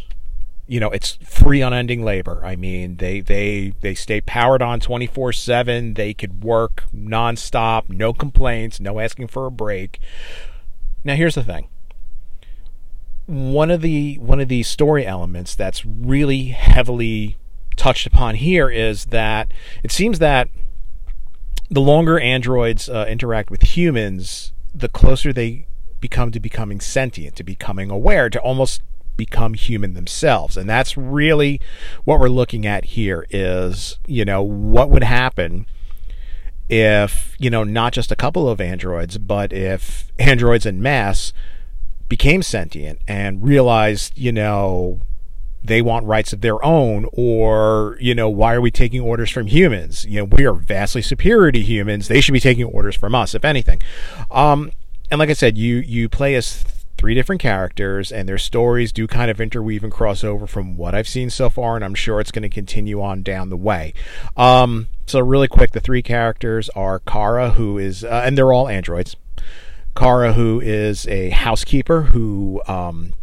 you 0.65 0.79
know 0.79 0.89
it's 0.89 1.17
free 1.23 1.61
unending 1.61 2.03
labor. 2.03 2.41
I 2.43 2.55
mean 2.55 2.97
they 2.97 3.21
they 3.21 3.73
they 3.81 3.93
stay 3.93 4.21
powered 4.21 4.61
on 4.61 4.79
24/7 4.79 5.95
they 5.95 6.13
could 6.13 6.43
work 6.43 6.85
nonstop 6.95 7.89
no 7.89 8.13
complaints 8.13 8.79
no 8.79 8.99
asking 8.99 9.27
for 9.27 9.45
a 9.45 9.51
break. 9.51 9.99
Now 11.03 11.15
here's 11.15 11.35
the 11.35 11.43
thing 11.43 11.69
one 13.27 13.69
of 13.69 13.81
the 13.81 14.15
one 14.15 14.39
of 14.39 14.47
the 14.47 14.63
story 14.63 15.05
elements 15.05 15.53
that's 15.53 15.85
really 15.85 16.45
heavily 16.47 17.37
touched 17.75 18.07
upon 18.07 18.35
here 18.35 18.69
is 18.69 19.05
that 19.05 19.51
it 19.83 19.91
seems 19.91 20.19
that 20.19 20.49
the 21.69 21.81
longer 21.81 22.19
androids 22.19 22.87
uh, 22.87 23.05
interact 23.07 23.51
with 23.51 23.61
humans, 23.61 24.53
the 24.73 24.87
closer 24.87 25.33
they 25.33 25.67
become 25.99 26.31
to 26.31 26.39
becoming 26.39 26.79
sentient, 26.79 27.35
to 27.35 27.43
becoming 27.43 27.91
aware, 27.91 28.29
to 28.29 28.39
almost 28.39 28.81
become 29.17 29.55
human 29.55 29.93
themselves. 29.93 30.55
And 30.55 30.69
that's 30.69 30.95
really 30.95 31.59
what 32.05 32.19
we're 32.19 32.29
looking 32.29 32.65
at 32.65 32.85
here 32.85 33.25
is, 33.29 33.97
you 34.05 34.23
know, 34.23 34.41
what 34.41 34.89
would 34.89 35.03
happen 35.03 35.65
if, 36.69 37.35
you 37.39 37.49
know, 37.49 37.63
not 37.65 37.93
just 37.93 38.11
a 38.11 38.15
couple 38.15 38.47
of 38.47 38.61
androids, 38.61 39.17
but 39.17 39.51
if 39.51 40.11
androids 40.19 40.65
in 40.65 40.81
masse 40.81 41.33
became 42.07 42.41
sentient 42.41 42.99
and 43.07 43.43
realized, 43.43 44.17
you 44.17 44.31
know, 44.31 45.01
they 45.63 45.81
want 45.81 46.05
rights 46.05 46.31
of 46.31 46.41
their 46.41 46.63
own 46.63 47.07
or 47.11 47.97
you 47.99 48.15
know 48.15 48.29
why 48.29 48.53
are 48.53 48.61
we 48.61 48.71
taking 48.71 49.01
orders 49.01 49.29
from 49.29 49.47
humans? 49.47 50.05
You 50.05 50.19
know 50.19 50.25
we 50.25 50.45
are 50.45 50.53
vastly 50.53 51.01
superior 51.01 51.51
to 51.51 51.59
humans. 51.59 52.07
They 52.07 52.21
should 52.21 52.33
be 52.33 52.39
taking 52.39 52.65
orders 52.65 52.95
from 52.95 53.13
us 53.13 53.35
if 53.35 53.43
anything. 53.43 53.81
Um, 54.31 54.71
and 55.09 55.19
like 55.19 55.29
i 55.29 55.33
said 55.33 55.57
you 55.57 55.77
you 55.77 56.09
play 56.09 56.35
as 56.35 56.63
three 56.97 57.13
different 57.13 57.41
characters 57.41 58.11
and 58.11 58.27
their 58.27 58.39
stories 58.39 58.91
do 58.91 59.05
kind 59.05 59.29
of 59.29 59.39
interweave 59.39 59.83
and 59.83 59.93
cross 59.93 60.23
over 60.23 60.47
from 60.47 60.75
what 60.77 60.95
i've 60.95 61.07
seen 61.07 61.29
so 61.29 61.49
far 61.49 61.75
and 61.75 61.85
i'm 61.85 61.93
sure 61.93 62.19
it's 62.19 62.31
going 62.31 62.41
to 62.41 62.49
continue 62.49 63.01
on 63.01 63.21
down 63.21 63.49
the 63.49 63.57
way. 63.57 63.93
Um, 64.35 64.87
so 65.05 65.19
really 65.19 65.47
quick 65.47 65.71
the 65.71 65.79
three 65.79 66.01
characters 66.01 66.69
are 66.69 66.99
kara 66.99 67.51
who 67.51 67.77
is 67.77 68.03
uh, 68.03 68.23
and 68.25 68.37
they're 68.37 68.51
all 68.51 68.67
androids 68.67 69.15
Kara, 69.97 70.33
who 70.33 70.61
is 70.61 71.07
a 71.07 71.31
housekeeper 71.31 72.03
who, 72.03 72.61
um, 72.67 73.13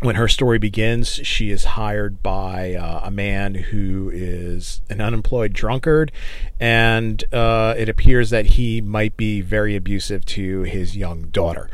when 0.00 0.16
her 0.16 0.28
story 0.28 0.58
begins, 0.58 1.08
she 1.08 1.50
is 1.50 1.64
hired 1.64 2.22
by 2.22 2.74
uh, 2.74 3.00
a 3.04 3.10
man 3.10 3.54
who 3.54 4.10
is 4.12 4.82
an 4.90 5.00
unemployed 5.00 5.54
drunkard, 5.54 6.12
and 6.60 7.24
uh, 7.32 7.74
it 7.78 7.88
appears 7.88 8.28
that 8.28 8.46
he 8.46 8.82
might 8.82 9.16
be 9.16 9.40
very 9.40 9.74
abusive 9.74 10.26
to 10.26 10.60
his 10.64 10.94
young 10.94 11.22
daughter. 11.30 11.70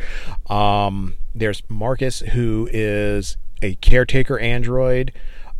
Um, 0.48 1.14
there's 1.34 1.64
Marcus, 1.68 2.20
who 2.20 2.68
is 2.72 3.36
a 3.62 3.74
caretaker 3.76 4.38
android, 4.38 5.12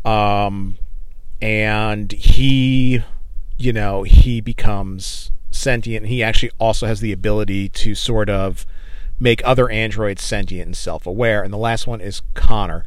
um, 0.05 0.77
and 1.41 2.13
he, 2.13 3.03
you 3.57 3.73
know, 3.73 4.03
he 4.03 4.39
becomes 4.39 5.29
sentient. 5.51 6.05
He 6.05 6.23
actually 6.23 6.51
also 6.57 6.87
has 6.87 7.01
the 7.01 7.11
ability 7.11 7.67
to 7.67 7.93
sort 7.93 8.29
of 8.29 8.65
make 9.19 9.41
other 9.43 9.69
androids 9.69 10.23
sentient 10.23 10.67
and 10.67 10.77
self-aware. 10.77 11.43
And 11.43 11.53
the 11.53 11.57
last 11.57 11.87
one 11.87 12.01
is 12.01 12.21
Connor, 12.33 12.85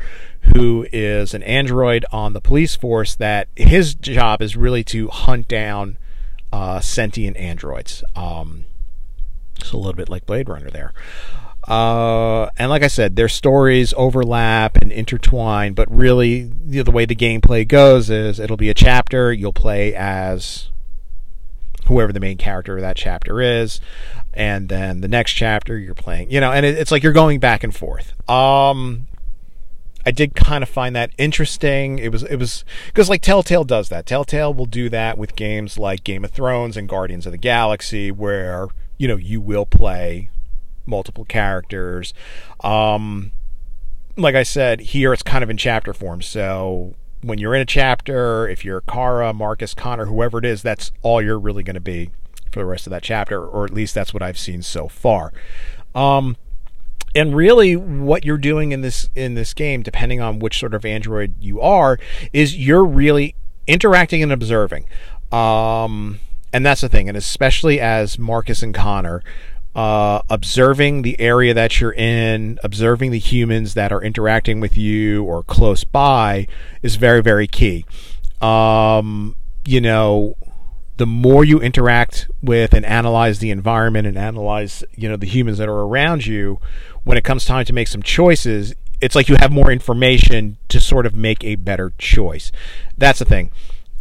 who 0.54 0.86
is 0.92 1.34
an 1.34 1.42
android 1.42 2.04
on 2.12 2.32
the 2.32 2.40
police 2.40 2.76
force 2.76 3.14
that 3.16 3.48
his 3.56 3.94
job 3.94 4.40
is 4.42 4.56
really 4.56 4.84
to 4.84 5.08
hunt 5.08 5.48
down 5.48 5.98
uh, 6.52 6.80
sentient 6.80 7.36
androids. 7.36 8.02
Um, 8.14 8.64
it's 9.56 9.72
a 9.72 9.76
little 9.76 9.92
bit 9.92 10.08
like 10.08 10.26
Blade 10.26 10.48
Runner 10.48 10.70
there. 10.70 10.92
Uh, 11.68 12.46
and 12.56 12.70
like 12.70 12.82
I 12.82 12.88
said, 12.88 13.16
their 13.16 13.28
stories 13.28 13.92
overlap 13.96 14.76
and 14.76 14.90
intertwine, 14.90 15.74
but 15.74 15.90
really 15.90 16.50
you 16.66 16.78
know, 16.78 16.82
the 16.82 16.90
way 16.90 17.04
the 17.04 17.14
gameplay 17.14 17.68
goes 17.68 18.08
is 18.08 18.40
it'll 18.40 18.56
be 18.56 18.70
a 18.70 18.74
chapter. 18.74 19.32
You'll 19.32 19.52
play 19.52 19.94
as 19.94 20.70
whoever 21.86 22.12
the 22.12 22.20
main 22.20 22.38
character 22.38 22.76
of 22.76 22.82
that 22.82 22.96
chapter 22.96 23.40
is 23.40 23.80
and 24.32 24.68
then 24.68 25.00
the 25.00 25.08
next 25.08 25.32
chapter 25.32 25.78
you're 25.78 25.94
playing 25.94 26.30
you 26.30 26.40
know 26.40 26.52
and 26.52 26.64
it, 26.64 26.76
it's 26.78 26.90
like 26.90 27.02
you're 27.02 27.12
going 27.12 27.40
back 27.40 27.64
and 27.64 27.74
forth 27.74 28.12
um 28.28 29.06
I 30.04 30.12
did 30.12 30.34
kind 30.34 30.62
of 30.62 30.68
find 30.68 30.96
that 30.96 31.10
interesting. 31.18 31.98
It 31.98 32.10
was 32.10 32.22
it 32.22 32.36
was 32.36 32.64
because 32.86 33.10
like 33.10 33.20
Telltale 33.20 33.64
does 33.64 33.90
that. 33.90 34.06
Telltale 34.06 34.54
will 34.54 34.66
do 34.66 34.88
that 34.88 35.18
with 35.18 35.36
games 35.36 35.78
like 35.78 36.04
Game 36.04 36.24
of 36.24 36.30
Thrones 36.30 36.76
and 36.76 36.88
Guardians 36.88 37.26
of 37.26 37.32
the 37.32 37.38
Galaxy, 37.38 38.10
where 38.10 38.68
you 38.96 39.06
know 39.06 39.16
you 39.16 39.40
will 39.40 39.66
play 39.66 40.30
multiple 40.86 41.24
characters. 41.24 42.14
Um, 42.64 43.32
like 44.16 44.34
I 44.34 44.42
said, 44.42 44.80
here 44.80 45.12
it's 45.12 45.22
kind 45.22 45.44
of 45.44 45.50
in 45.50 45.56
chapter 45.56 45.92
form. 45.92 46.22
So 46.22 46.94
when 47.22 47.38
you're 47.38 47.54
in 47.54 47.60
a 47.60 47.66
chapter, 47.66 48.48
if 48.48 48.64
you're 48.64 48.80
Kara, 48.82 49.32
Marcus, 49.32 49.74
Connor, 49.74 50.06
whoever 50.06 50.38
it 50.38 50.44
is, 50.44 50.62
that's 50.62 50.90
all 51.02 51.20
you're 51.20 51.38
really 51.38 51.62
going 51.62 51.74
to 51.74 51.80
be 51.80 52.10
for 52.50 52.60
the 52.60 52.64
rest 52.64 52.86
of 52.86 52.90
that 52.90 53.02
chapter, 53.02 53.44
or 53.44 53.64
at 53.64 53.72
least 53.72 53.94
that's 53.94 54.12
what 54.12 54.22
I've 54.22 54.38
seen 54.38 54.62
so 54.62 54.88
far. 54.88 55.32
Um, 55.94 56.36
and 57.14 57.34
really 57.34 57.74
what 57.76 58.24
you're 58.24 58.38
doing 58.38 58.72
in 58.72 58.82
this 58.82 59.10
in 59.16 59.34
this 59.34 59.52
game 59.52 59.82
depending 59.82 60.20
on 60.20 60.38
which 60.38 60.60
sort 60.60 60.74
of 60.74 60.84
android 60.84 61.34
you 61.40 61.60
are 61.60 61.98
is 62.32 62.56
you're 62.56 62.84
really 62.84 63.34
interacting 63.66 64.22
and 64.22 64.30
observing 64.30 64.84
um, 65.32 66.20
and 66.52 66.64
that's 66.64 66.82
the 66.82 66.88
thing 66.88 67.08
and 67.08 67.16
especially 67.16 67.80
as 67.80 68.16
marcus 68.16 68.62
and 68.62 68.72
connor 68.74 69.24
uh, 69.74 70.20
observing 70.28 71.02
the 71.02 71.18
area 71.20 71.54
that 71.54 71.80
you're 71.80 71.92
in, 71.92 72.58
observing 72.64 73.12
the 73.12 73.18
humans 73.18 73.74
that 73.74 73.92
are 73.92 74.02
interacting 74.02 74.60
with 74.60 74.76
you 74.76 75.22
or 75.24 75.44
close 75.44 75.84
by 75.84 76.46
is 76.82 76.96
very, 76.96 77.22
very 77.22 77.46
key. 77.46 77.84
Um, 78.40 79.36
you 79.64 79.80
know, 79.80 80.36
the 81.00 81.06
more 81.06 81.46
you 81.46 81.58
interact 81.60 82.28
with 82.42 82.74
and 82.74 82.84
analyze 82.84 83.38
the 83.38 83.50
environment 83.50 84.06
and 84.06 84.18
analyze, 84.18 84.84
you 84.94 85.08
know, 85.08 85.16
the 85.16 85.24
humans 85.24 85.56
that 85.56 85.66
are 85.66 85.80
around 85.80 86.26
you, 86.26 86.60
when 87.04 87.16
it 87.16 87.24
comes 87.24 87.46
time 87.46 87.64
to 87.64 87.72
make 87.72 87.88
some 87.88 88.02
choices, 88.02 88.74
it's 89.00 89.14
like 89.14 89.26
you 89.26 89.36
have 89.36 89.50
more 89.50 89.72
information 89.72 90.58
to 90.68 90.78
sort 90.78 91.06
of 91.06 91.16
make 91.16 91.42
a 91.42 91.54
better 91.54 91.94
choice. 91.96 92.52
That's 92.98 93.18
the 93.18 93.24
thing 93.24 93.50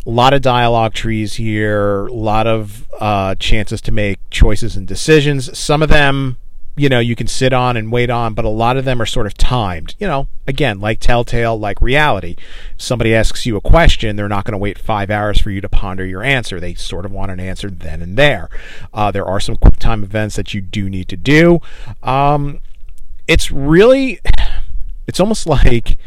a 0.06 0.10
lot 0.10 0.34
of 0.34 0.42
dialogue 0.42 0.94
trees 0.94 1.36
here, 1.36 2.08
a 2.08 2.12
lot 2.12 2.46
of 2.46 2.86
uh, 3.00 3.34
chances 3.36 3.80
to 3.80 3.94
make 3.94 4.20
choices 4.30 4.76
and 4.76 4.86
decisions. 4.86 5.58
Some 5.58 5.82
of 5.82 5.88
them, 5.88 6.38
you 6.80 6.88
know, 6.88 7.00
you 7.00 7.16
can 7.16 7.28
sit 7.28 7.52
on 7.52 7.76
and 7.76 7.92
wait 7.92 8.10
on, 8.10 8.34
but 8.34 8.46
a 8.46 8.50
lot 8.50 8.78
of 8.78 8.86
them 8.86 9.02
are 9.02 9.06
sort 9.06 9.28
of 9.28 9.34
timed. 9.34 9.96
You 10.00 10.08
know, 10.08 10.28
again, 10.48 10.80
like 10.80 11.00
Telltale, 11.00 11.60
like 11.60 11.82
reality. 11.82 12.38
If 12.76 12.82
somebody 12.82 13.14
asks 13.14 13.46
you 13.46 13.58
a 13.58 13.62
question, 13.62 14.16
they're 14.16 14.30
not 14.30 14.46
going 14.46 14.54
to 14.54 14.58
wait 14.58 14.80
five 14.80 15.10
hours 15.10 15.42
for 15.42 15.52
you 15.52 15.60
to 15.60 15.68
ponder 15.68 16.06
your 16.06 16.24
answer. 16.24 16.60
They 16.60 16.76
sort 16.76 17.06
of 17.06 17.12
want 17.12 17.32
an 17.32 17.40
answer 17.40 17.70
then 17.70 18.02
and 18.02 18.16
there. 18.16 18.50
Uh, 18.94 19.12
there 19.12 19.26
are 19.26 19.42
some 19.42 19.58
quick 19.58 19.78
time 19.78 20.04
events 20.04 20.38
that 20.38 20.54
you 20.54 20.62
do 20.62 20.90
need 20.90 21.10
to 21.10 21.18
do. 21.18 21.60
Um, 22.02 22.62
it's 23.28 23.52
really, 23.52 24.22
it's 25.08 25.20
almost 25.20 25.48
like 25.48 25.98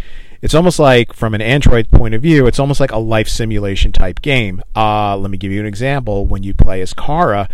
it's 0.40 0.54
almost 0.54 0.80
like 0.80 1.12
from 1.12 1.34
an 1.34 1.40
android 1.40 1.88
point 1.90 2.14
of 2.14 2.20
view 2.20 2.46
it's 2.46 2.58
almost 2.58 2.80
like 2.80 2.90
a 2.90 2.98
life 2.98 3.28
simulation 3.28 3.92
type 3.92 4.20
game 4.20 4.60
uh, 4.74 5.16
let 5.16 5.30
me 5.30 5.38
give 5.38 5.52
you 5.52 5.60
an 5.60 5.66
example 5.66 6.26
when 6.26 6.42
you 6.42 6.52
play 6.52 6.80
as 6.82 6.92
kara 6.92 7.48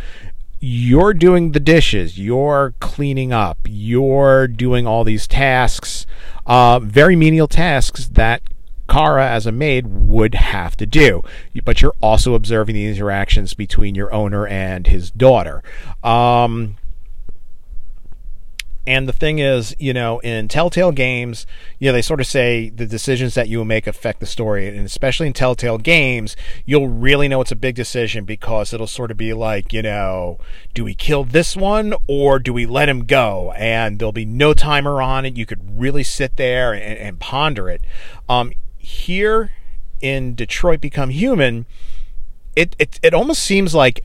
you're 0.60 1.14
doing 1.14 1.52
the 1.52 1.60
dishes 1.60 2.18
you're 2.18 2.74
cleaning 2.80 3.32
up 3.32 3.58
you're 3.66 4.48
doing 4.48 4.86
all 4.86 5.04
these 5.04 5.26
tasks 5.26 6.06
uh, 6.46 6.78
very 6.80 7.14
menial 7.14 7.48
tasks 7.48 8.08
that 8.08 8.42
Kara, 8.88 9.28
as 9.28 9.46
a 9.46 9.52
maid, 9.52 9.86
would 9.86 10.34
have 10.34 10.76
to 10.78 10.86
do. 10.86 11.22
But 11.64 11.82
you're 11.82 11.94
also 12.00 12.34
observing 12.34 12.74
the 12.74 12.86
interactions 12.86 13.54
between 13.54 13.94
your 13.94 14.12
owner 14.12 14.46
and 14.46 14.86
his 14.86 15.10
daughter. 15.10 15.62
Um, 16.02 16.78
and 18.88 19.06
the 19.06 19.12
thing 19.12 19.38
is, 19.38 19.76
you 19.78 19.92
know, 19.92 20.18
in 20.20 20.48
Telltale 20.48 20.92
games, 20.92 21.46
you 21.78 21.88
know, 21.88 21.92
they 21.92 22.00
sort 22.00 22.20
of 22.20 22.26
say 22.26 22.70
the 22.70 22.86
decisions 22.86 23.34
that 23.34 23.46
you 23.46 23.62
make 23.62 23.86
affect 23.86 24.18
the 24.18 24.24
story. 24.24 24.66
And 24.66 24.86
especially 24.86 25.26
in 25.26 25.34
Telltale 25.34 25.76
games, 25.76 26.36
you'll 26.64 26.88
really 26.88 27.28
know 27.28 27.42
it's 27.42 27.52
a 27.52 27.56
big 27.56 27.74
decision 27.74 28.24
because 28.24 28.72
it'll 28.72 28.86
sort 28.86 29.10
of 29.10 29.18
be 29.18 29.34
like, 29.34 29.74
you 29.74 29.82
know, 29.82 30.38
do 30.72 30.84
we 30.84 30.94
kill 30.94 31.24
this 31.24 31.54
one 31.54 31.92
or 32.06 32.38
do 32.38 32.50
we 32.54 32.64
let 32.64 32.88
him 32.88 33.04
go? 33.04 33.52
And 33.58 33.98
there'll 33.98 34.10
be 34.10 34.24
no 34.24 34.54
timer 34.54 35.02
on 35.02 35.26
it. 35.26 35.36
You 35.36 35.44
could 35.44 35.78
really 35.78 36.02
sit 36.02 36.36
there 36.36 36.72
and, 36.72 36.98
and 36.98 37.20
ponder 37.20 37.68
it. 37.68 37.82
Um, 38.26 38.54
here 38.78 39.50
in 40.00 40.34
Detroit 40.34 40.80
Become 40.80 41.10
Human, 41.10 41.66
it, 42.56 42.74
it, 42.78 42.98
it 43.02 43.12
almost 43.12 43.42
seems 43.42 43.74
like 43.74 44.02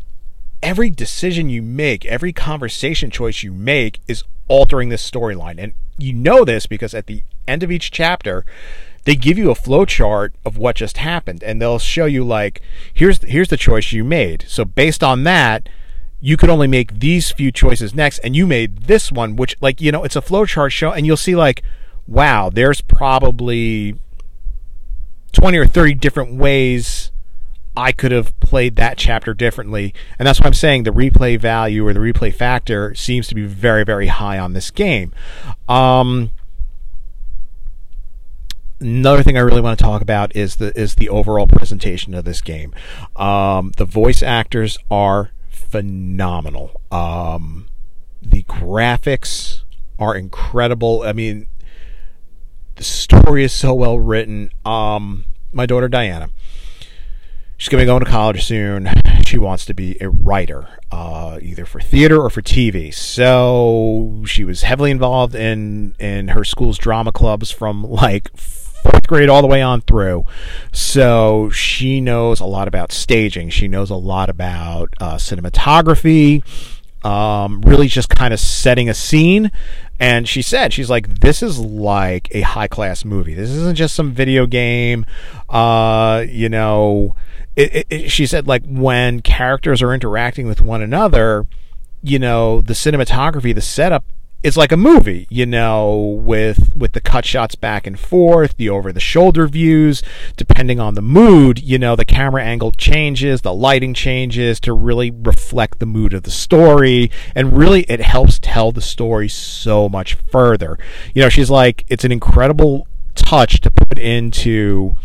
every 0.61 0.89
decision 0.89 1.47
you 1.47 1.61
make, 1.61 2.03
every 2.03 2.33
conversation 2.33 3.09
choice 3.09 3.43
you 3.43 3.53
make 3.53 4.01
is 4.09 4.25
altering 4.47 4.89
this 4.89 5.09
storyline. 5.09 5.55
And 5.57 5.73
you 5.97 6.13
know 6.13 6.43
this 6.43 6.65
because 6.65 6.93
at 6.93 7.07
the 7.07 7.23
end 7.47 7.63
of 7.63 7.71
each 7.71 7.91
chapter, 7.91 8.45
they 9.05 9.15
give 9.15 9.38
you 9.38 9.51
a 9.51 9.55
flow 9.55 9.85
chart 9.85 10.33
of 10.45 10.57
what 10.57 10.75
just 10.75 10.97
happened 10.97 11.43
and 11.43 11.62
they'll 11.62 11.79
show 11.79 12.05
you 12.05 12.23
like 12.23 12.62
here's 12.93 13.21
here's 13.23 13.50
the 13.50 13.57
choice 13.57 13.91
you 13.91 14.03
made. 14.03 14.45
So 14.47 14.65
based 14.65 15.03
on 15.03 15.23
that, 15.23 15.67
you 16.21 16.38
could 16.38 16.50
only 16.50 16.67
make 16.67 17.00
these 17.00 17.31
few 17.31 17.51
choices 17.51 17.93
next 17.93 18.19
and 18.19 18.35
you 18.35 18.47
made 18.47 18.83
this 18.83 19.12
one 19.12 19.35
which 19.35 19.55
like 19.59 19.81
you 19.81 19.91
know 19.91 20.03
it's 20.03 20.15
a 20.15 20.21
flow 20.21 20.45
chart 20.45 20.71
show 20.71 20.91
and 20.91 21.05
you'll 21.05 21.17
see 21.17 21.35
like 21.35 21.63
wow, 22.07 22.50
there's 22.50 22.81
probably 22.81 23.95
20 25.31 25.57
or 25.57 25.65
30 25.65 25.95
different 25.95 26.35
ways 26.35 27.12
I 27.75 27.91
could 27.91 28.11
have 28.11 28.39
played 28.39 28.75
that 28.75 28.97
chapter 28.97 29.33
differently. 29.33 29.93
And 30.19 30.27
that's 30.27 30.39
why 30.39 30.47
I'm 30.47 30.53
saying 30.53 30.83
the 30.83 30.91
replay 30.91 31.39
value 31.39 31.85
or 31.87 31.93
the 31.93 31.99
replay 31.99 32.33
factor 32.33 32.93
seems 32.93 33.27
to 33.27 33.35
be 33.35 33.45
very, 33.45 33.83
very 33.83 34.07
high 34.07 34.37
on 34.37 34.53
this 34.53 34.69
game. 34.69 35.11
Um, 35.67 36.31
another 38.79 39.23
thing 39.23 39.37
I 39.37 39.41
really 39.41 39.61
want 39.61 39.77
to 39.77 39.83
talk 39.83 40.01
about 40.01 40.35
is 40.35 40.57
the 40.57 40.77
is 40.79 40.95
the 40.95 41.09
overall 41.09 41.47
presentation 41.47 42.13
of 42.13 42.25
this 42.25 42.41
game. 42.41 42.73
Um, 43.15 43.71
the 43.77 43.85
voice 43.85 44.21
actors 44.21 44.77
are 44.91 45.31
phenomenal. 45.49 46.81
Um, 46.91 47.67
the 48.21 48.43
graphics 48.43 49.63
are 49.97 50.15
incredible. 50.15 51.01
I 51.03 51.13
mean, 51.13 51.47
the 52.75 52.83
story 52.83 53.43
is 53.43 53.51
so 53.51 53.73
well 53.73 53.99
written. 53.99 54.51
Um, 54.63 55.25
my 55.51 55.65
daughter 55.65 55.87
Diana 55.87 56.29
she's 57.63 57.70
going 57.70 57.79
to 57.79 57.86
be 57.86 57.88
going 57.88 58.03
to 58.03 58.12
college 58.12 58.43
soon. 58.43 58.89
She 59.25 59.38
wants 59.38 59.65
to 59.67 59.74
be 59.74 59.96
a 60.01 60.10
writer, 60.10 60.67
uh, 60.91 61.39
either 61.41 61.65
for 61.65 61.79
theater 61.79 62.22
or 62.22 62.29
for 62.29 62.41
TV. 62.41 62.93
So 62.93 64.22
she 64.25 64.43
was 64.43 64.63
heavily 64.63 64.91
involved 64.91 65.34
in 65.34 65.96
in 65.98 66.27
her 66.27 66.43
school's 66.43 66.77
drama 66.77 67.13
clubs 67.13 67.51
from 67.51 67.86
like 67.86 68.36
fourth 68.36 69.08
grade 69.08 69.29
all 69.29 69.41
the 69.41 69.48
way 69.48 69.62
on 69.62 69.79
through. 69.79 70.25
So 70.74 71.50
she 71.51 72.01
knows 72.01 72.41
a 72.41 72.46
lot 72.46 72.67
about 72.67 72.91
staging. 72.91 73.50
She 73.50 73.70
knows 73.70 73.89
a 73.89 73.96
lot 73.96 74.29
about 74.29 74.93
uh, 75.00 75.15
cinematography. 75.15 76.43
Um, 77.05 77.62
really 77.62 77.88
just 77.88 78.10
kind 78.10 78.34
of 78.34 78.41
setting 78.41 78.89
a 78.89 78.93
scene. 78.93 79.51
And 80.00 80.27
she 80.27 80.41
said, 80.41 80.73
she's 80.73 80.89
like, 80.89 81.19
this 81.19 81.43
is 81.43 81.59
like 81.59 82.27
a 82.31 82.41
high 82.41 82.67
class 82.67 83.05
movie. 83.05 83.33
This 83.33 83.50
isn't 83.50 83.75
just 83.75 83.95
some 83.95 84.12
video 84.12 84.45
game. 84.45 85.05
Uh, 85.50 86.25
you 86.27 86.50
know, 86.50 87.15
it, 87.55 87.85
it, 87.89 88.12
she 88.12 88.25
said 88.25 88.47
like 88.47 88.63
when 88.65 89.21
characters 89.21 89.81
are 89.81 89.93
interacting 89.93 90.47
with 90.47 90.62
one 90.62 90.81
another, 90.81 91.45
you 92.01 92.19
know, 92.19 92.59
the 92.62 92.73
cinematography, 92.73 93.53
the 93.53 93.62
setup 93.62 94.03
is 94.43 94.57
like 94.57 94.73
a 94.73 94.77
movie, 94.77 95.25
you 95.29 95.45
know, 95.45 95.95
with 95.97 96.75
with 96.75 96.91
the 96.91 97.01
cut 97.01 97.25
shots 97.25 97.55
back 97.55 97.88
and 97.88 97.97
forth, 97.97 98.55
the 98.57 98.69
over 98.69 98.91
the 98.91 99.00
shoulder 99.00 99.47
views, 99.47 100.03
depending 100.35 100.79
on 100.79 100.95
the 100.95 101.01
mood, 101.01 101.62
you 101.62 101.79
know, 101.79 101.95
the 101.95 102.05
camera 102.05 102.43
angle 102.43 102.71
changes, 102.71 103.41
the 103.41 103.53
lighting 103.53 103.93
changes 103.93 104.59
to 104.59 104.73
really 104.73 105.09
reflect 105.09 105.79
the 105.79 105.85
mood 105.85 106.13
of 106.13 106.23
the 106.23 106.31
story, 106.31 107.09
and 107.33 107.57
really 107.57 107.83
it 107.83 108.01
helps 108.01 108.38
tell 108.39 108.71
the 108.71 108.81
story 108.81 109.29
so 109.29 109.88
much 109.88 110.15
further. 110.31 110.77
You 111.15 111.21
know, 111.21 111.29
she's 111.29 111.50
like 111.50 111.85
it's 111.88 112.03
an 112.03 112.12
incredible 112.12 112.88
touch 113.15 113.62
to 113.62 113.71
put 113.71 113.97
into 113.97 114.95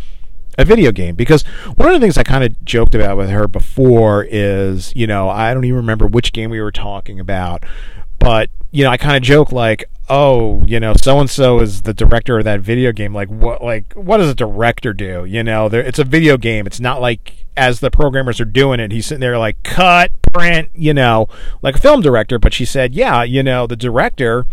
a 0.57 0.65
video 0.65 0.91
game. 0.91 1.15
Because 1.15 1.43
one 1.75 1.87
of 1.87 1.93
the 1.93 1.99
things 1.99 2.17
I 2.17 2.23
kind 2.23 2.43
of 2.43 2.63
joked 2.65 2.93
about 2.93 3.17
with 3.17 3.29
her 3.29 3.47
before 3.47 4.27
is, 4.29 4.93
you 4.95 5.07
know, 5.07 5.29
I 5.29 5.53
don't 5.53 5.65
even 5.65 5.77
remember 5.77 6.05
which 6.05 6.33
game 6.33 6.49
we 6.49 6.59
were 6.59 6.71
talking 6.71 7.19
about, 7.19 7.63
but 8.19 8.49
you 8.71 8.83
know, 8.83 8.91
I 8.91 8.97
kind 8.97 9.17
of 9.17 9.23
joke 9.23 9.51
like, 9.51 9.85
oh, 10.09 10.63
you 10.65 10.79
know, 10.79 10.93
so 10.93 11.19
and 11.19 11.29
so 11.29 11.59
is 11.59 11.83
the 11.83 11.93
director 11.93 12.37
of 12.37 12.45
that 12.45 12.61
video 12.61 12.91
game. 12.91 13.13
Like, 13.13 13.29
what, 13.29 13.63
like, 13.63 13.93
what 13.93 14.17
does 14.17 14.29
a 14.29 14.35
director 14.35 14.93
do? 14.93 15.25
You 15.25 15.43
know, 15.43 15.67
it's 15.67 15.99
a 15.99 16.03
video 16.03 16.37
game. 16.37 16.67
It's 16.67 16.79
not 16.79 17.01
like 17.01 17.45
as 17.57 17.79
the 17.79 17.91
programmers 17.91 18.39
are 18.39 18.45
doing 18.45 18.79
it, 18.79 18.91
he's 18.91 19.07
sitting 19.07 19.21
there 19.21 19.37
like 19.37 19.61
cut, 19.63 20.11
print, 20.31 20.69
you 20.73 20.93
know, 20.93 21.27
like 21.61 21.75
a 21.75 21.81
film 21.81 22.01
director. 22.01 22.39
But 22.39 22.53
she 22.53 22.65
said, 22.65 22.93
yeah, 22.93 23.23
you 23.23 23.43
know, 23.43 23.67
the 23.67 23.75
director 23.75 24.45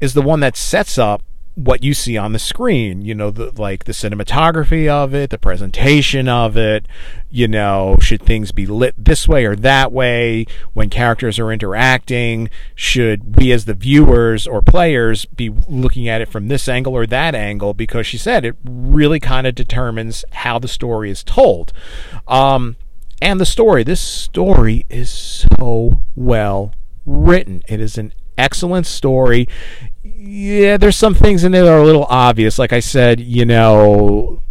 is 0.00 0.14
the 0.14 0.22
one 0.22 0.40
that 0.40 0.56
sets 0.56 0.98
up 0.98 1.22
what 1.58 1.82
you 1.82 1.92
see 1.92 2.16
on 2.16 2.32
the 2.32 2.38
screen 2.38 3.02
you 3.02 3.14
know 3.14 3.30
the 3.30 3.52
like 3.60 3.84
the 3.84 3.92
cinematography 3.92 4.88
of 4.88 5.14
it 5.14 5.30
the 5.30 5.38
presentation 5.38 6.28
of 6.28 6.56
it 6.56 6.86
you 7.30 7.48
know 7.48 7.96
should 8.00 8.22
things 8.22 8.52
be 8.52 8.66
lit 8.66 8.94
this 8.96 9.28
way 9.28 9.44
or 9.44 9.56
that 9.56 9.92
way? 9.92 10.46
When 10.72 10.90
characters 10.90 11.38
are 11.38 11.52
interacting 11.52 12.50
should 12.74 13.36
we 13.36 13.52
as 13.52 13.64
the 13.64 13.74
viewers 13.74 14.46
or 14.46 14.62
players 14.62 15.24
be 15.26 15.50
looking 15.68 16.08
at 16.08 16.20
it 16.20 16.28
from 16.28 16.48
this 16.48 16.68
angle 16.68 16.94
or 16.94 17.06
that 17.06 17.34
angle? 17.34 17.74
Because 17.74 18.06
she 18.06 18.18
said 18.18 18.44
it 18.44 18.56
really 18.64 19.20
kind 19.20 19.46
of 19.46 19.54
determines 19.54 20.24
how 20.32 20.58
the 20.58 20.68
story 20.68 21.10
is 21.10 21.22
told. 21.22 21.72
Um, 22.26 22.76
and 23.20 23.40
the 23.40 23.46
story 23.46 23.82
this 23.82 24.00
story 24.00 24.86
is 24.88 25.10
so 25.10 26.02
well 26.14 26.72
written. 27.04 27.62
It 27.68 27.80
is 27.80 27.98
an 27.98 28.12
excellent 28.36 28.86
story 28.86 29.48
yeah, 30.16 30.76
there's 30.76 30.96
some 30.96 31.14
things 31.14 31.44
in 31.44 31.52
there 31.52 31.64
that 31.64 31.72
are 31.72 31.80
a 31.80 31.84
little 31.84 32.06
obvious. 32.08 32.58
Like 32.58 32.72
I 32.72 32.80
said, 32.80 33.20
you 33.20 33.44
know, 33.44 34.42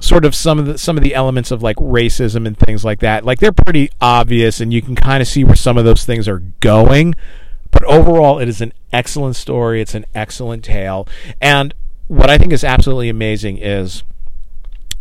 sort 0.00 0.24
of 0.24 0.34
some 0.34 0.58
of 0.58 0.66
the 0.66 0.78
some 0.78 0.96
of 0.96 1.02
the 1.02 1.14
elements 1.14 1.50
of 1.50 1.62
like 1.62 1.76
racism 1.76 2.46
and 2.46 2.56
things 2.56 2.84
like 2.84 3.00
that. 3.00 3.24
Like 3.24 3.38
they're 3.38 3.52
pretty 3.52 3.90
obvious, 4.00 4.60
and 4.60 4.72
you 4.72 4.82
can 4.82 4.94
kind 4.94 5.22
of 5.22 5.28
see 5.28 5.44
where 5.44 5.56
some 5.56 5.76
of 5.76 5.84
those 5.84 6.04
things 6.04 6.28
are 6.28 6.40
going. 6.60 7.14
But 7.70 7.84
overall, 7.84 8.38
it 8.38 8.48
is 8.48 8.60
an 8.60 8.72
excellent 8.92 9.36
story. 9.36 9.80
It's 9.80 9.94
an 9.94 10.06
excellent 10.14 10.64
tale, 10.64 11.08
and 11.40 11.74
what 12.08 12.30
I 12.30 12.38
think 12.38 12.52
is 12.52 12.62
absolutely 12.62 13.08
amazing 13.08 13.58
is 13.58 14.02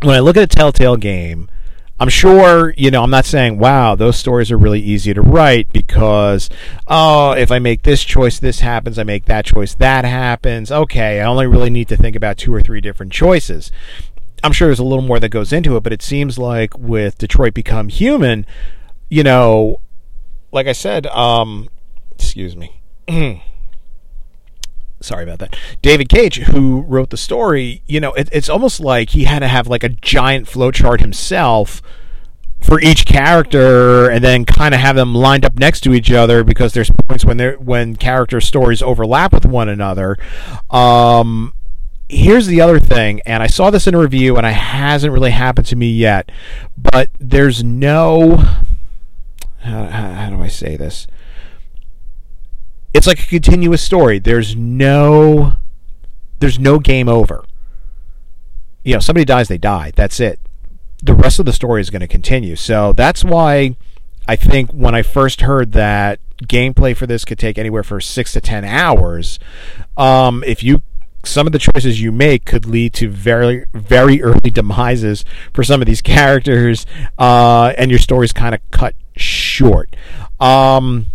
when 0.02 0.16
I 0.16 0.20
look 0.20 0.38
at 0.38 0.44
a 0.44 0.48
Telltale 0.48 0.98
game 0.98 1.50
I'm 1.98 2.10
sure, 2.10 2.74
you 2.76 2.92
know, 2.92 3.04
I'm 3.04 3.10
not 3.10 3.26
saying, 3.26 3.58
wow, 3.58 3.96
those 3.96 4.18
stories 4.18 4.52
are 4.52 4.58
really 4.58 4.82
easy 4.82 5.14
to 5.14 5.22
write 5.22 5.72
because, 5.72 6.50
oh, 6.88 7.32
if 7.32 7.52
I 7.52 7.60
make 7.60 7.84
this 7.84 8.04
choice, 8.04 8.38
this 8.38 8.60
happens. 8.60 9.00
I 9.00 9.04
make 9.04 9.26
that 9.26 9.46
choice, 9.46 9.76
that 9.76 10.04
happens. 10.04 10.72
Okay, 10.72 11.22
I 11.22 11.26
only 11.26 11.48
really 11.48 11.70
need 11.70 11.88
to 11.88 11.96
think 11.96 12.18
about 12.18 12.38
two 12.38 12.54
or 12.54 12.62
three 12.62 12.82
different 12.82 13.14
choices. 13.14 13.72
I'm 14.44 14.52
sure 14.52 14.68
there's 14.68 14.80
a 14.80 14.84
little 14.84 15.06
more 15.06 15.20
that 15.22 15.30
goes 15.30 15.54
into 15.54 15.78
it, 15.78 15.84
but 15.84 15.94
it 15.94 16.02
seems 16.02 16.38
like 16.38 16.78
with 16.78 17.18
Detroit 17.18 17.54
Become 17.54 17.88
Human, 17.88 18.46
you 19.10 19.24
know, 19.24 19.80
like 20.52 20.68
I 20.68 20.74
said, 20.74 21.08
um, 21.08 21.70
excuse 22.12 22.58
me. 22.58 22.82
sorry 25.06 25.24
about 25.24 25.40
that. 25.40 25.56
David 25.82 26.10
Cage, 26.10 26.38
who 26.38 26.82
wrote 26.82 27.10
the 27.10 27.18
story, 27.18 27.82
you 27.88 28.00
know, 28.00 28.14
it, 28.14 28.30
it's 28.32 28.50
almost 28.50 28.80
like 28.80 29.12
he 29.12 29.26
had 29.26 29.40
to 29.40 29.48
have 29.48 29.68
like 29.68 29.84
a 29.84 29.90
giant 29.90 30.48
flowchart 30.48 31.00
himself 31.00 31.82
for 32.62 32.82
each 32.82 33.06
character, 33.06 34.10
and 34.10 34.24
then 34.24 34.44
kind 34.44 34.74
of 34.74 34.80
have 34.80 34.96
them 34.96 35.14
lined 35.14 35.46
up 35.46 35.56
next 35.60 35.82
to 35.82 35.94
each 35.94 36.12
other 36.12 36.44
because 36.44 36.74
there's 36.74 36.90
points 37.08 37.24
when 37.24 37.38
they 37.38 37.52
when 37.52 37.96
character 37.96 38.42
stories 38.42 38.82
overlap 38.82 39.34
with 39.34 39.46
one 39.46 39.70
another. 39.70 40.18
Um, 40.72 41.54
here's 42.10 42.48
the 42.48 42.62
other 42.62 42.80
thing, 42.80 43.22
and 43.26 43.44
I 43.44 43.48
saw 43.48 43.70
this 43.70 43.88
in 43.88 43.94
a 43.94 44.00
review, 44.00 44.36
and 44.38 44.48
it 44.48 44.54
hasn't 44.54 45.14
really 45.14 45.32
happened 45.32 45.68
to 45.68 45.76
me 45.76 45.92
yet, 45.92 46.32
but 46.76 47.10
there's 47.20 47.64
no. 47.64 48.38
How, 49.60 49.86
how, 49.86 50.14
how 50.14 50.30
do 50.30 50.42
I 50.42 50.48
say 50.48 50.76
this? 50.76 51.08
It's 52.96 53.08
like 53.08 53.22
a 53.22 53.26
continuous 53.26 53.82
story. 53.82 54.20
There's 54.20 54.56
no 54.56 55.58
there's 56.40 56.58
no 56.58 56.80
game 56.80 57.10
over. 57.10 57.44
You 58.84 58.94
know, 58.94 59.00
somebody 59.00 59.26
dies, 59.26 59.50
they 59.50 59.58
die. 59.58 59.92
That's 59.96 60.20
it. 60.20 60.40
The 61.04 61.14
rest 61.14 61.40
of 61.40 61.46
the 61.46 61.52
story 61.52 61.82
is 61.82 61.90
going 61.90 62.02
to 62.02 62.08
continue. 62.08 62.56
So 62.56 62.94
that's 62.94 63.24
why 63.24 63.76
I 64.28 64.38
think 64.38 64.72
when 64.72 64.96
I 64.96 65.02
first 65.02 65.42
heard 65.42 65.74
that 65.74 66.20
gameplay 66.44 66.96
for 66.96 67.06
this 67.06 67.26
could 67.26 67.38
take 67.38 67.58
anywhere 67.58 67.84
from 67.84 68.00
six 68.00 68.32
to 68.34 68.42
ten 68.42 68.64
hours, 68.64 69.40
um, 69.98 70.44
if 70.48 70.64
you 70.64 70.82
some 71.26 71.48
of 71.48 71.54
the 71.54 71.60
choices 71.60 72.00
you 72.02 72.14
make 72.14 72.46
could 72.46 72.66
lead 72.66 72.94
to 72.94 73.10
very 73.10 73.66
very 73.74 74.22
early 74.22 74.52
demises 74.52 75.26
for 75.54 75.66
some 75.66 75.82
of 75.82 75.86
these 75.86 76.02
characters, 76.16 76.86
uh, 77.18 77.74
and 77.78 77.92
your 77.92 78.00
story's 78.00 78.32
kind 78.32 78.56
of 78.56 78.62
cut 78.72 78.96
short. 79.18 79.94
Um, 80.40 81.08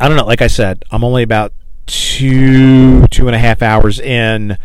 I 0.00 0.08
don't 0.08 0.16
know. 0.16 0.24
Like 0.24 0.42
I 0.42 0.46
said, 0.46 0.84
I'm 0.90 1.04
only 1.04 1.22
about 1.22 1.52
two 1.86 3.06
two 3.08 3.26
and 3.26 3.36
a 3.36 3.38
half 3.38 3.62
hours 3.62 4.00
in. 4.00 4.56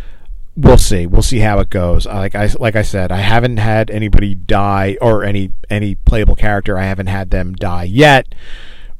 We'll 0.55 0.77
see. 0.77 1.05
We'll 1.05 1.21
see 1.21 1.39
how 1.39 1.59
it 1.59 1.69
goes. 1.69 2.05
Like 2.05 2.33
I 2.33 2.49
like 2.57 2.77
I 2.77 2.81
said, 2.81 3.11
I 3.11 3.17
haven't 3.17 3.57
had 3.57 3.91
anybody 3.91 4.33
die 4.33 4.97
or 5.01 5.23
any 5.25 5.51
any 5.69 5.95
playable 5.95 6.35
character. 6.35 6.77
I 6.77 6.85
haven't 6.85 7.07
had 7.07 7.31
them 7.31 7.53
die 7.53 7.83
yet, 7.83 8.33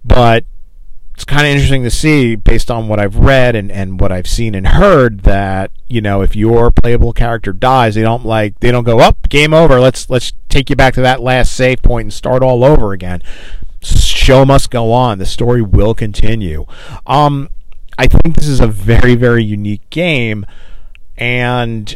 but 0.04 0.44
it's 1.16 1.24
kind 1.24 1.48
of 1.48 1.52
interesting 1.52 1.84
to 1.84 1.90
see 1.90 2.36
based 2.36 2.70
on 2.70 2.90
what 2.90 3.00
I've 3.00 3.16
read 3.16 3.56
and, 3.56 3.72
and 3.72 4.02
what 4.02 4.12
I've 4.12 4.28
seen 4.28 4.54
and 4.54 4.68
heard 4.68 5.22
that 5.22 5.72
you 5.88 6.02
know 6.02 6.22
if 6.22 6.36
your 6.36 6.72
playable 6.72 7.14
character 7.14 7.54
dies 7.54 7.96
they 7.96 8.02
don't 8.02 8.26
like 8.26 8.60
they 8.60 8.70
don't 8.70 8.84
go 8.84 9.00
up 9.00 9.18
oh, 9.24 9.28
game 9.30 9.54
over 9.54 9.80
let's 9.80 10.10
let's 10.10 10.34
take 10.50 10.70
you 10.70 10.76
back 10.76 10.94
to 10.96 11.02
that 11.02 11.22
last 11.22 11.54
save 11.54 11.82
point 11.82 12.06
and 12.08 12.14
start 12.14 12.44
all 12.44 12.66
over 12.66 12.92
again 12.92 13.24
show 13.86 14.46
must 14.46 14.70
go 14.70 14.92
on. 14.92 15.20
The 15.20 15.26
story 15.26 15.62
will 15.62 15.94
continue. 15.94 16.66
Um, 17.06 17.50
I 17.98 18.08
think 18.08 18.36
this 18.36 18.48
is 18.48 18.60
a 18.60 18.68
very, 18.68 19.16
very 19.16 19.44
unique 19.44 19.90
game, 19.90 20.46
and 21.18 21.96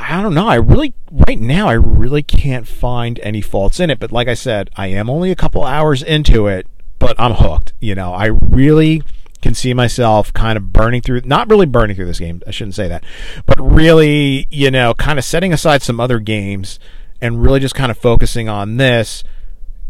I 0.00 0.22
don't 0.22 0.34
know. 0.34 0.48
I 0.48 0.54
really, 0.54 0.94
right 1.10 1.40
now, 1.40 1.68
I 1.68 1.74
really 1.74 2.22
can't 2.22 2.66
find 2.66 3.18
any 3.20 3.40
faults 3.40 3.80
in 3.80 3.90
it. 3.90 3.98
But 3.98 4.12
like 4.12 4.28
I 4.28 4.34
said, 4.34 4.70
I 4.76 4.86
am 4.88 5.10
only 5.10 5.30
a 5.30 5.36
couple 5.36 5.64
hours 5.64 6.02
into 6.02 6.46
it, 6.46 6.66
but 6.98 7.18
I'm 7.18 7.32
hooked. 7.32 7.72
You 7.80 7.94
know, 7.94 8.12
I 8.12 8.26
really 8.26 9.02
can 9.42 9.54
see 9.54 9.74
myself 9.74 10.32
kind 10.32 10.56
of 10.56 10.72
burning 10.72 11.02
through, 11.02 11.22
not 11.24 11.50
really 11.50 11.66
burning 11.66 11.96
through 11.96 12.06
this 12.06 12.20
game. 12.20 12.42
I 12.46 12.50
shouldn't 12.50 12.74
say 12.74 12.88
that, 12.88 13.04
but 13.44 13.60
really, 13.60 14.46
you 14.50 14.70
know, 14.70 14.94
kind 14.94 15.18
of 15.18 15.24
setting 15.24 15.52
aside 15.52 15.82
some 15.82 16.00
other 16.00 16.18
games 16.18 16.78
and 17.20 17.42
really 17.42 17.60
just 17.60 17.74
kind 17.74 17.90
of 17.90 17.98
focusing 17.98 18.48
on 18.48 18.78
this 18.78 19.22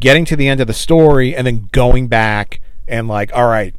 getting 0.05 0.27
to 0.27 0.37
the 0.37 0.47
end 0.47 0.61
of 0.61 0.67
the 0.67 0.75
story 0.75 1.35
and 1.35 1.47
then 1.47 1.67
going 1.73 2.09
back 2.09 2.61
and 2.87 3.09
like, 3.09 3.35
all 3.35 3.47
right, 3.47 3.75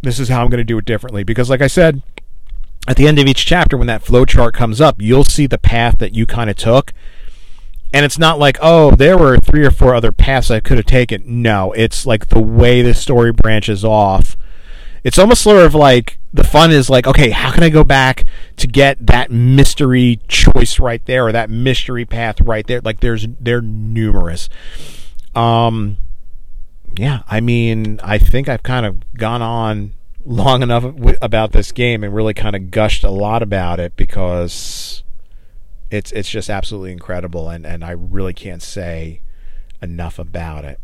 this 0.00 0.20
is 0.20 0.28
how 0.28 0.42
I'm 0.42 0.48
going 0.48 0.58
to 0.58 0.64
do 0.64 0.78
it 0.78 0.84
differently. 0.84 1.24
Because, 1.24 1.50
like 1.50 1.60
I 1.60 1.66
said, 1.66 2.02
at 2.86 2.96
the 2.96 3.08
end 3.08 3.18
of 3.18 3.26
each 3.26 3.44
chapter, 3.44 3.76
when 3.76 3.88
that 3.88 4.04
flow 4.04 4.24
chart 4.24 4.54
comes 4.54 4.80
up, 4.80 5.02
you'll 5.02 5.24
see 5.24 5.48
the 5.48 5.58
path 5.58 5.98
that 5.98 6.14
you 6.14 6.24
kind 6.24 6.48
of 6.48 6.54
took. 6.54 6.92
And 7.92 8.04
it's 8.04 8.16
not 8.16 8.38
like, 8.38 8.58
oh, 8.62 8.92
there 8.92 9.18
were 9.18 9.38
three 9.38 9.66
or 9.66 9.72
four 9.72 9.92
other 9.92 10.12
paths 10.12 10.52
I 10.52 10.60
could 10.60 10.76
have 10.76 10.86
taken. 10.86 11.42
No, 11.42 11.72
it's 11.72 12.06
like 12.06 12.28
the 12.28 12.40
way 12.40 12.82
the 12.82 12.94
story 12.94 13.32
branches 13.32 13.84
off. 13.84 14.36
It's 15.02 15.18
almost 15.18 15.42
sort 15.42 15.64
of 15.64 15.74
like 15.74 16.20
the 16.32 16.44
fun 16.44 16.70
is 16.70 16.88
like, 16.88 17.08
okay, 17.08 17.30
how 17.30 17.50
can 17.50 17.64
I 17.64 17.70
go 17.70 17.82
back 17.82 18.22
to 18.58 18.68
get 18.68 19.04
that 19.04 19.32
mystery 19.32 20.20
choice 20.28 20.78
right 20.78 21.04
there 21.06 21.26
or 21.26 21.32
that 21.32 21.50
mystery 21.50 22.04
path 22.04 22.40
right 22.40 22.66
there? 22.68 22.80
Like 22.82 23.00
there's 23.00 23.26
they're 23.40 23.62
numerous. 23.62 24.48
Um, 25.38 25.98
yeah, 26.96 27.22
I 27.28 27.40
mean, 27.40 28.00
I 28.02 28.18
think 28.18 28.48
I've 28.48 28.64
kind 28.64 28.84
of 28.84 29.14
gone 29.14 29.40
on 29.40 29.94
long 30.24 30.62
enough 30.62 30.82
w- 30.82 31.16
about 31.22 31.52
this 31.52 31.70
game 31.70 32.02
and 32.02 32.12
really 32.12 32.34
kind 32.34 32.56
of 32.56 32.72
gushed 32.72 33.04
a 33.04 33.10
lot 33.10 33.42
about 33.42 33.78
it 33.78 33.94
because 33.96 35.04
it's 35.90 36.10
it's 36.12 36.28
just 36.28 36.50
absolutely 36.50 36.92
incredible 36.92 37.48
and 37.48 37.64
and 37.64 37.82
I 37.82 37.92
really 37.92 38.34
can't 38.34 38.62
say 38.62 39.22
enough 39.80 40.18
about 40.18 40.64
it. 40.64 40.80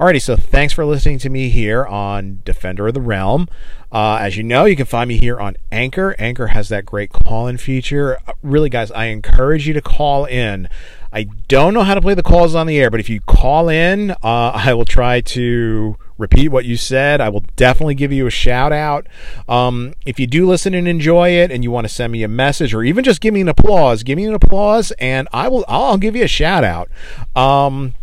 Alrighty, 0.00 0.20
so 0.20 0.36
thanks 0.36 0.74
for 0.74 0.84
listening 0.84 1.18
to 1.20 1.30
me 1.30 1.48
here 1.48 1.84
on 1.86 2.40
Defender 2.44 2.88
of 2.88 2.94
the 2.94 3.00
Realm. 3.00 3.48
Uh, 3.90 4.18
as 4.20 4.36
you 4.36 4.42
know, 4.42 4.66
you 4.66 4.76
can 4.76 4.84
find 4.84 5.08
me 5.08 5.18
here 5.18 5.38
on 5.38 5.56
Anchor. 5.72 6.14
Anchor 6.18 6.48
has 6.48 6.68
that 6.68 6.84
great 6.84 7.10
call 7.10 7.46
in 7.46 7.56
feature. 7.56 8.18
Uh, 8.26 8.32
really, 8.42 8.68
guys, 8.68 8.90
I 8.90 9.06
encourage 9.06 9.66
you 9.66 9.72
to 9.72 9.80
call 9.80 10.26
in. 10.26 10.68
I 11.16 11.24
don't 11.48 11.72
know 11.72 11.82
how 11.82 11.94
to 11.94 12.02
play 12.02 12.12
the 12.12 12.22
calls 12.22 12.54
on 12.54 12.66
the 12.66 12.78
air, 12.78 12.90
but 12.90 13.00
if 13.00 13.08
you 13.08 13.22
call 13.22 13.70
in, 13.70 14.10
uh, 14.10 14.16
I 14.22 14.74
will 14.74 14.84
try 14.84 15.22
to 15.22 15.96
repeat 16.18 16.48
what 16.48 16.66
you 16.66 16.76
said. 16.76 17.22
I 17.22 17.30
will 17.30 17.42
definitely 17.56 17.94
give 17.94 18.12
you 18.12 18.26
a 18.26 18.30
shout 18.30 18.70
out. 18.70 19.06
Um, 19.48 19.94
if 20.04 20.20
you 20.20 20.26
do 20.26 20.46
listen 20.46 20.74
and 20.74 20.86
enjoy 20.86 21.30
it, 21.30 21.50
and 21.50 21.64
you 21.64 21.70
want 21.70 21.86
to 21.86 21.88
send 21.88 22.12
me 22.12 22.22
a 22.22 22.28
message 22.28 22.74
or 22.74 22.84
even 22.84 23.02
just 23.02 23.22
give 23.22 23.32
me 23.32 23.40
an 23.40 23.48
applause, 23.48 24.02
give 24.02 24.18
me 24.18 24.26
an 24.26 24.34
applause, 24.34 24.92
and 24.98 25.26
I 25.32 25.48
will. 25.48 25.64
I'll 25.68 25.96
give 25.96 26.14
you 26.14 26.24
a 26.24 26.28
shout 26.28 26.64
out. 26.64 26.90
Um, 27.34 27.94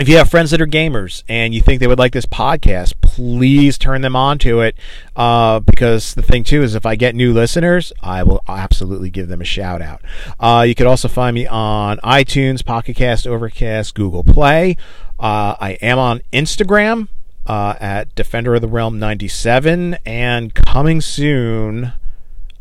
if 0.00 0.08
you 0.08 0.16
have 0.16 0.30
friends 0.30 0.50
that 0.50 0.62
are 0.62 0.66
gamers 0.66 1.22
and 1.28 1.52
you 1.52 1.60
think 1.60 1.78
they 1.78 1.86
would 1.86 1.98
like 1.98 2.12
this 2.12 2.24
podcast, 2.24 2.94
please 3.02 3.76
turn 3.76 4.00
them 4.00 4.16
on 4.16 4.38
to 4.38 4.60
it. 4.60 4.74
Uh, 5.14 5.60
because 5.60 6.14
the 6.14 6.22
thing 6.22 6.42
too 6.42 6.62
is, 6.62 6.74
if 6.74 6.86
I 6.86 6.96
get 6.96 7.14
new 7.14 7.34
listeners, 7.34 7.92
I 8.02 8.22
will 8.22 8.42
absolutely 8.48 9.10
give 9.10 9.28
them 9.28 9.42
a 9.42 9.44
shout 9.44 9.82
out. 9.82 10.00
Uh, 10.40 10.64
you 10.66 10.74
could 10.74 10.86
also 10.86 11.06
find 11.06 11.34
me 11.34 11.46
on 11.46 11.98
iTunes, 11.98 12.64
Pocket 12.64 12.96
Cast, 12.96 13.26
Overcast, 13.26 13.94
Google 13.94 14.24
Play. 14.24 14.78
Uh, 15.18 15.54
I 15.60 15.72
am 15.82 15.98
on 15.98 16.22
Instagram 16.32 17.08
uh, 17.46 17.74
at 17.78 18.14
Defender 18.14 18.54
of 18.54 18.62
the 18.62 18.68
Realm 18.68 18.98
97, 18.98 19.98
and 20.06 20.54
coming 20.54 21.02
soon. 21.02 21.92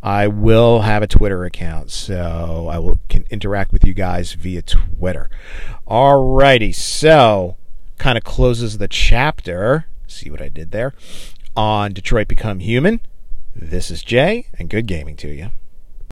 I 0.02 0.28
will 0.28 0.82
have 0.82 1.04
a 1.04 1.08
Twitter 1.08 1.44
account, 1.44 1.92
so 1.92 2.68
I 2.70 2.80
will 2.80 3.00
can 3.10 3.26
interact 3.30 3.74
with 3.74 3.86
you 3.86 3.94
guys 3.94 4.34
via 4.34 4.62
Twitter. 4.62 5.30
Alrighty, 5.88 6.74
so 6.74 7.58
kind 7.98 8.18
of 8.18 8.24
closes 8.24 8.78
the 8.78 8.88
chapter. 8.88 9.88
See 10.08 10.30
what 10.30 10.42
I 10.42 10.50
did 10.50 10.72
there 10.72 10.94
on 11.56 11.92
Detroit 11.92 12.28
Become 12.30 12.60
Human. 12.60 13.02
This 13.56 13.92
is 13.92 14.02
Jay, 14.02 14.48
and 14.58 14.70
good 14.70 14.88
gaming 14.88 15.18
to 15.18 15.28
you. 15.28 15.52